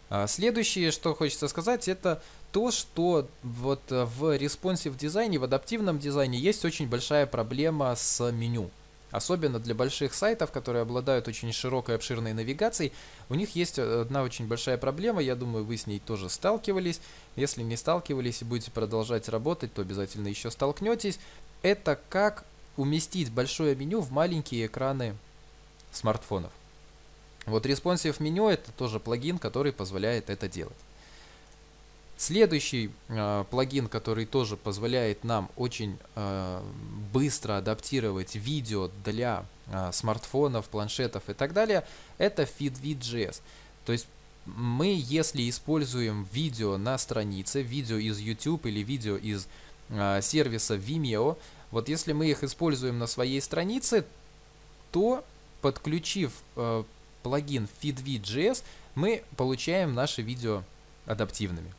А, 0.08 0.26
следующее, 0.26 0.90
что 0.90 1.14
хочется 1.14 1.48
сказать, 1.48 1.88
это 1.88 2.22
то, 2.52 2.70
что 2.70 3.28
вот 3.42 3.80
э, 3.90 4.04
в 4.04 4.36
responsive 4.36 4.96
дизайне, 4.96 5.38
в 5.38 5.44
адаптивном 5.44 5.98
дизайне 5.98 6.38
есть 6.38 6.64
очень 6.64 6.88
большая 6.88 7.26
проблема 7.26 7.94
с 7.94 8.30
меню. 8.32 8.70
Особенно 9.10 9.58
для 9.58 9.74
больших 9.74 10.14
сайтов, 10.14 10.52
которые 10.52 10.82
обладают 10.82 11.26
очень 11.26 11.52
широкой 11.52 11.96
обширной 11.96 12.32
навигацией, 12.32 12.92
у 13.28 13.34
них 13.34 13.56
есть 13.56 13.78
э, 13.78 14.02
одна 14.02 14.22
очень 14.22 14.46
большая 14.46 14.78
проблема, 14.78 15.20
я 15.20 15.34
думаю, 15.34 15.64
вы 15.64 15.76
с 15.76 15.86
ней 15.86 15.98
тоже 15.98 16.28
сталкивались. 16.28 17.00
Если 17.36 17.62
не 17.62 17.76
сталкивались 17.76 18.42
и 18.42 18.44
будете 18.44 18.70
продолжать 18.70 19.28
работать, 19.28 19.72
то 19.72 19.82
обязательно 19.82 20.28
еще 20.28 20.50
столкнетесь. 20.50 21.18
Это 21.62 21.98
как 22.08 22.44
уместить 22.76 23.30
большое 23.30 23.74
меню 23.74 24.00
в 24.00 24.10
маленькие 24.10 24.66
экраны 24.66 25.16
смартфонов. 25.92 26.52
Вот 27.46 27.66
Responsive 27.66 28.22
меню 28.22 28.48
это 28.48 28.70
тоже 28.72 29.00
плагин, 29.00 29.38
который 29.38 29.72
позволяет 29.72 30.30
это 30.30 30.48
делать. 30.48 30.76
Следующий 32.20 32.90
э, 33.08 33.44
плагин, 33.48 33.88
который 33.88 34.26
тоже 34.26 34.58
позволяет 34.58 35.24
нам 35.24 35.48
очень 35.56 35.96
э, 36.16 36.62
быстро 37.14 37.56
адаптировать 37.56 38.34
видео 38.34 38.90
для 39.06 39.46
э, 39.68 39.90
смартфонов, 39.90 40.68
планшетов 40.68 41.30
и 41.30 41.32
так 41.32 41.54
далее, 41.54 41.82
это 42.18 42.42
FeedVid.js. 42.42 43.40
То 43.86 43.92
есть 43.92 44.06
мы, 44.44 44.94
если 45.02 45.48
используем 45.48 46.28
видео 46.30 46.76
на 46.76 46.98
странице, 46.98 47.62
видео 47.62 47.96
из 47.96 48.18
YouTube 48.18 48.66
или 48.66 48.80
видео 48.80 49.16
из 49.16 49.48
э, 49.88 50.20
сервиса 50.20 50.74
Vimeo, 50.74 51.38
вот 51.70 51.88
если 51.88 52.12
мы 52.12 52.26
их 52.26 52.44
используем 52.44 52.98
на 52.98 53.06
своей 53.06 53.40
странице, 53.40 54.04
то 54.92 55.24
подключив 55.62 56.34
э, 56.56 56.84
плагин 57.22 57.66
FeedVid.js, 57.80 58.62
мы 58.94 59.22
получаем 59.38 59.94
наши 59.94 60.20
видео 60.20 60.64
адаптивными. 61.06 61.72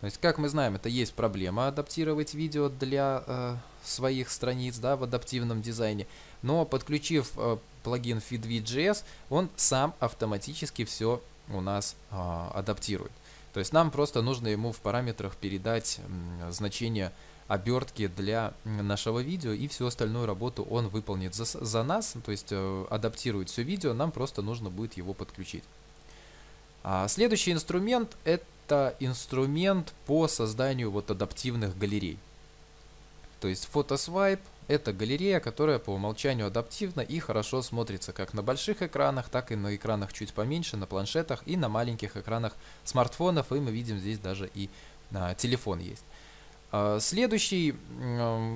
То 0.00 0.06
есть, 0.06 0.18
как 0.18 0.38
мы 0.38 0.48
знаем, 0.48 0.74
это 0.74 0.88
есть 0.88 1.14
проблема 1.14 1.68
адаптировать 1.68 2.34
видео 2.34 2.68
для 2.68 3.24
э, 3.26 3.56
своих 3.82 4.30
страниц 4.30 4.78
да, 4.78 4.96
в 4.96 5.02
адаптивном 5.02 5.62
дизайне. 5.62 6.06
Но 6.42 6.64
подключив 6.64 7.32
э, 7.36 7.56
плагин 7.82 8.18
FeedVid.js, 8.18 9.04
он 9.30 9.48
сам 9.56 9.94
автоматически 9.98 10.84
все 10.84 11.22
у 11.48 11.60
нас 11.60 11.96
э, 12.10 12.16
адаптирует. 12.54 13.12
То 13.54 13.60
есть 13.60 13.72
нам 13.72 13.90
просто 13.90 14.20
нужно 14.20 14.48
ему 14.48 14.72
в 14.72 14.78
параметрах 14.80 15.34
передать 15.36 15.98
э, 15.98 16.50
значение 16.50 17.10
обертки 17.48 18.08
для 18.08 18.52
нашего 18.64 19.20
видео 19.20 19.52
и 19.52 19.68
всю 19.68 19.86
остальную 19.86 20.26
работу 20.26 20.64
он 20.64 20.88
выполнит 20.88 21.34
за, 21.34 21.44
за 21.44 21.82
нас, 21.84 22.16
то 22.24 22.32
есть 22.32 22.48
э, 22.50 22.86
адаптирует 22.90 23.48
все 23.48 23.62
видео, 23.62 23.94
нам 23.94 24.10
просто 24.10 24.42
нужно 24.42 24.68
будет 24.68 24.94
его 24.96 25.14
подключить. 25.14 25.64
А 26.88 27.08
следующий 27.08 27.50
инструмент 27.50 28.16
это 28.22 28.94
инструмент 29.00 29.92
по 30.06 30.28
созданию 30.28 30.92
вот 30.92 31.10
адаптивных 31.10 31.76
галерей. 31.76 32.16
То 33.40 33.48
есть 33.48 33.66
фотосвайп 33.66 34.38
это 34.68 34.92
галерея, 34.92 35.40
которая 35.40 35.80
по 35.80 35.90
умолчанию 35.90 36.46
адаптивна 36.46 37.00
и 37.00 37.18
хорошо 37.18 37.62
смотрится 37.62 38.12
как 38.12 38.34
на 38.34 38.42
больших 38.44 38.82
экранах, 38.82 39.30
так 39.30 39.50
и 39.50 39.56
на 39.56 39.74
экранах 39.74 40.12
чуть 40.12 40.32
поменьше, 40.32 40.76
на 40.76 40.86
планшетах 40.86 41.42
и 41.44 41.56
на 41.56 41.68
маленьких 41.68 42.16
экранах 42.16 42.54
смартфонов. 42.84 43.50
И 43.50 43.56
мы 43.56 43.72
видим 43.72 43.98
здесь 43.98 44.20
даже 44.20 44.48
и 44.54 44.70
а, 45.12 45.34
телефон 45.34 45.80
есть. 45.80 46.04
А, 46.70 47.00
следующий 47.00 47.70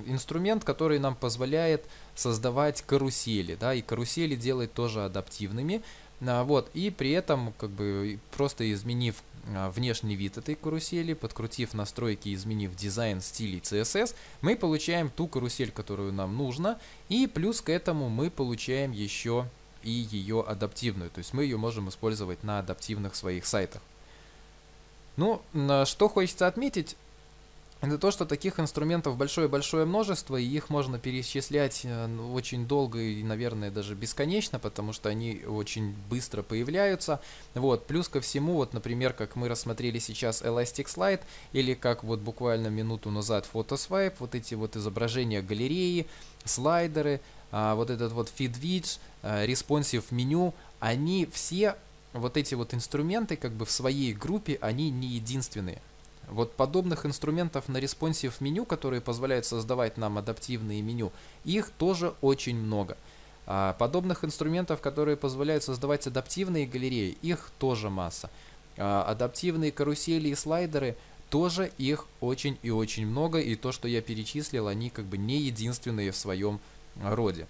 инструмент, 0.06 0.62
который 0.62 1.00
нам 1.00 1.16
позволяет 1.16 1.84
создавать 2.14 2.82
карусели, 2.82 3.56
да, 3.56 3.74
и 3.74 3.82
карусели 3.82 4.36
делать 4.36 4.72
тоже 4.72 5.04
адаптивными, 5.04 5.82
вот, 6.20 6.70
и 6.74 6.90
при 6.90 7.12
этом, 7.12 7.52
как 7.58 7.70
бы, 7.70 8.18
просто 8.36 8.70
изменив 8.72 9.22
а, 9.54 9.70
внешний 9.70 10.16
вид 10.16 10.36
этой 10.36 10.54
карусели, 10.54 11.14
подкрутив 11.14 11.74
настройки, 11.74 12.34
изменив 12.34 12.74
дизайн 12.76 13.20
стилей 13.20 13.60
CSS, 13.60 14.14
мы 14.42 14.56
получаем 14.56 15.10
ту 15.10 15.26
карусель, 15.26 15.70
которую 15.70 16.12
нам 16.12 16.36
нужно, 16.36 16.78
и 17.08 17.26
плюс 17.26 17.60
к 17.60 17.70
этому 17.70 18.08
мы 18.08 18.30
получаем 18.30 18.92
еще 18.92 19.46
и 19.82 19.90
ее 19.90 20.44
адаптивную, 20.46 21.10
то 21.10 21.18
есть 21.18 21.32
мы 21.32 21.44
ее 21.44 21.56
можем 21.56 21.88
использовать 21.88 22.44
на 22.44 22.58
адаптивных 22.58 23.14
своих 23.14 23.46
сайтах. 23.46 23.80
Ну, 25.16 25.42
что 25.84 26.08
хочется 26.08 26.46
отметить, 26.46 26.96
это 27.80 27.96
то, 27.96 28.10
что 28.10 28.26
таких 28.26 28.60
инструментов 28.60 29.16
большое-большое 29.16 29.86
множество, 29.86 30.36
и 30.36 30.44
их 30.44 30.68
можно 30.68 30.98
перечислять 30.98 31.80
э, 31.84 32.06
ну, 32.06 32.34
очень 32.34 32.66
долго 32.66 32.98
и, 32.98 33.22
наверное, 33.22 33.70
даже 33.70 33.94
бесконечно, 33.94 34.58
потому 34.58 34.92
что 34.92 35.08
они 35.08 35.42
очень 35.46 35.94
быстро 36.10 36.42
появляются. 36.42 37.20
Вот. 37.54 37.86
Плюс 37.86 38.08
ко 38.08 38.20
всему, 38.20 38.54
вот, 38.54 38.74
например, 38.74 39.14
как 39.14 39.34
мы 39.34 39.48
рассмотрели 39.48 39.98
сейчас 39.98 40.42
Elastic 40.42 40.86
Slide, 40.94 41.22
или 41.52 41.72
как 41.72 42.04
вот 42.04 42.20
буквально 42.20 42.68
минуту 42.68 43.10
назад 43.10 43.48
Photoswipe, 43.50 44.14
вот 44.18 44.34
эти 44.34 44.54
вот 44.54 44.76
изображения 44.76 45.40
галереи, 45.40 46.06
слайдеры, 46.44 47.22
а, 47.50 47.74
вот 47.74 47.88
этот 47.88 48.12
вот 48.12 48.30
FeedWidget, 48.36 48.98
а, 49.22 49.46
Responsive 49.46 50.04
меню, 50.10 50.54
они 50.80 51.26
все, 51.32 51.76
вот 52.12 52.36
эти 52.36 52.54
вот 52.54 52.74
инструменты, 52.74 53.36
как 53.36 53.52
бы 53.52 53.64
в 53.64 53.70
своей 53.70 54.12
группе, 54.12 54.58
они 54.60 54.90
не 54.90 55.08
единственные. 55.08 55.80
Вот 56.30 56.52
подобных 56.52 57.06
инструментов 57.06 57.68
на 57.68 57.78
responsive 57.78 58.34
меню, 58.40 58.64
которые 58.64 59.00
позволяют 59.00 59.46
создавать 59.46 59.96
нам 59.96 60.16
адаптивные 60.18 60.80
меню, 60.80 61.12
их 61.44 61.70
тоже 61.70 62.14
очень 62.20 62.56
много. 62.56 62.96
А 63.46 63.72
подобных 63.74 64.24
инструментов, 64.24 64.80
которые 64.80 65.16
позволяют 65.16 65.64
создавать 65.64 66.06
адаптивные 66.06 66.66
галереи, 66.66 67.18
их 67.22 67.50
тоже 67.58 67.90
масса. 67.90 68.30
А 68.76 69.04
адаптивные 69.04 69.72
карусели 69.72 70.28
и 70.28 70.34
слайдеры, 70.34 70.96
тоже 71.30 71.72
их 71.78 72.06
очень 72.20 72.58
и 72.62 72.70
очень 72.70 73.06
много, 73.06 73.40
и 73.40 73.56
то, 73.56 73.72
что 73.72 73.88
я 73.88 74.00
перечислил, 74.00 74.68
они 74.68 74.90
как 74.90 75.04
бы 75.04 75.18
не 75.18 75.38
единственные 75.38 76.12
в 76.12 76.16
своем 76.16 76.60
роде. 77.02 77.46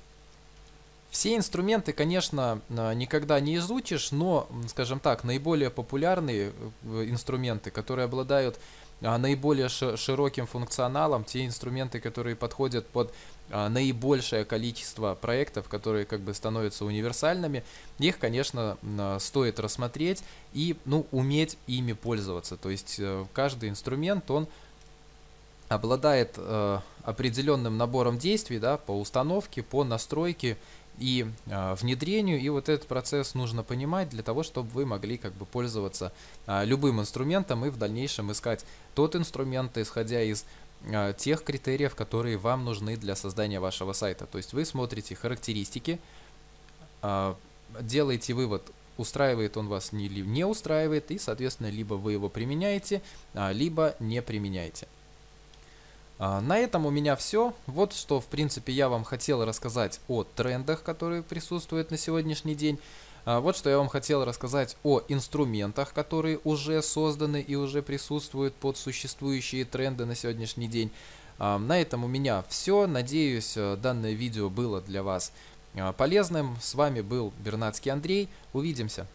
Все 1.10 1.36
инструменты, 1.36 1.92
конечно, 1.92 2.60
а, 2.70 2.92
никогда 2.94 3.40
не 3.40 3.56
изучишь, 3.56 4.12
но, 4.12 4.48
скажем 4.68 5.00
так, 5.00 5.24
наиболее 5.24 5.68
популярные 5.70 6.52
э, 6.84 7.04
инструменты, 7.08 7.72
которые 7.72 8.04
обладают 8.04 8.60
а, 9.02 9.18
наиболее 9.18 9.68
широким 9.68 10.46
функционалом, 10.46 11.24
те 11.24 11.44
инструменты, 11.44 12.00
которые 12.00 12.36
подходят 12.36 12.86
под 12.86 13.12
а, 13.50 13.68
наибольшее 13.68 14.44
количество 14.44 15.16
проектов, 15.16 15.68
которые 15.68 16.04
как 16.04 16.20
бы 16.20 16.32
становятся 16.32 16.84
универсальными, 16.84 17.64
их, 17.98 18.18
конечно, 18.18 18.78
стоит 19.18 19.58
рассмотреть 19.58 20.22
и, 20.52 20.76
ну, 20.84 21.06
уметь 21.10 21.58
ими 21.66 21.92
пользоваться. 21.92 22.56
То 22.56 22.70
есть 22.70 22.96
э, 23.00 23.24
каждый 23.32 23.68
инструмент, 23.68 24.30
он 24.30 24.46
обладает 25.68 26.34
э, 26.36 26.78
определенным 27.02 27.76
набором 27.78 28.18
действий 28.18 28.58
да, 28.58 28.76
по 28.76 28.92
установке, 28.92 29.62
по 29.62 29.84
настройке 29.84 30.56
и 31.00 31.26
э, 31.46 31.74
внедрению. 31.74 32.38
И 32.38 32.48
вот 32.50 32.68
этот 32.68 32.86
процесс 32.86 33.34
нужно 33.34 33.64
понимать 33.64 34.10
для 34.10 34.22
того, 34.22 34.42
чтобы 34.44 34.68
вы 34.70 34.86
могли 34.86 35.16
как 35.16 35.32
бы 35.32 35.46
пользоваться 35.46 36.12
э, 36.46 36.64
любым 36.64 37.00
инструментом 37.00 37.64
и 37.64 37.70
в 37.70 37.78
дальнейшем 37.78 38.30
искать 38.30 38.64
тот 38.94 39.16
инструмент, 39.16 39.76
исходя 39.78 40.22
из 40.22 40.44
э, 40.84 41.14
тех 41.16 41.42
критериев, 41.42 41.94
которые 41.94 42.36
вам 42.36 42.64
нужны 42.64 42.96
для 42.96 43.16
создания 43.16 43.58
вашего 43.58 43.94
сайта. 43.94 44.26
То 44.26 44.36
есть 44.36 44.52
вы 44.52 44.64
смотрите 44.64 45.16
характеристики, 45.16 45.98
э, 47.02 47.34
делаете 47.80 48.34
вывод, 48.34 48.62
устраивает 48.98 49.56
он 49.56 49.68
вас 49.68 49.94
или 49.94 50.20
не 50.20 50.44
устраивает, 50.44 51.10
и, 51.10 51.18
соответственно, 51.18 51.70
либо 51.70 51.94
вы 51.94 52.12
его 52.12 52.28
применяете, 52.28 53.00
либо 53.34 53.96
не 53.98 54.20
применяете. 54.20 54.86
А, 56.22 56.42
на 56.42 56.58
этом 56.58 56.84
у 56.84 56.90
меня 56.90 57.16
все. 57.16 57.54
Вот 57.66 57.94
что, 57.94 58.20
в 58.20 58.26
принципе, 58.26 58.74
я 58.74 58.90
вам 58.90 59.04
хотел 59.04 59.42
рассказать 59.42 60.00
о 60.06 60.22
трендах, 60.22 60.82
которые 60.82 61.22
присутствуют 61.22 61.90
на 61.90 61.96
сегодняшний 61.96 62.54
день. 62.54 62.78
А, 63.24 63.40
вот 63.40 63.56
что 63.56 63.70
я 63.70 63.78
вам 63.78 63.88
хотел 63.88 64.26
рассказать 64.26 64.76
о 64.84 65.00
инструментах, 65.08 65.94
которые 65.94 66.38
уже 66.44 66.82
созданы 66.82 67.40
и 67.40 67.54
уже 67.54 67.80
присутствуют 67.80 68.54
под 68.54 68.76
существующие 68.76 69.64
тренды 69.64 70.04
на 70.04 70.14
сегодняшний 70.14 70.68
день. 70.68 70.90
А, 71.38 71.58
на 71.58 71.80
этом 71.80 72.04
у 72.04 72.08
меня 72.08 72.44
все. 72.50 72.86
Надеюсь, 72.86 73.54
э, 73.56 73.78
данное 73.80 74.12
видео 74.12 74.50
было 74.50 74.82
для 74.82 75.02
вас 75.02 75.32
полезным. 75.96 76.58
С 76.60 76.74
вами 76.74 77.00
был 77.00 77.32
Бернацкий 77.38 77.90
Андрей. 77.90 78.28
Увидимся. 78.52 79.06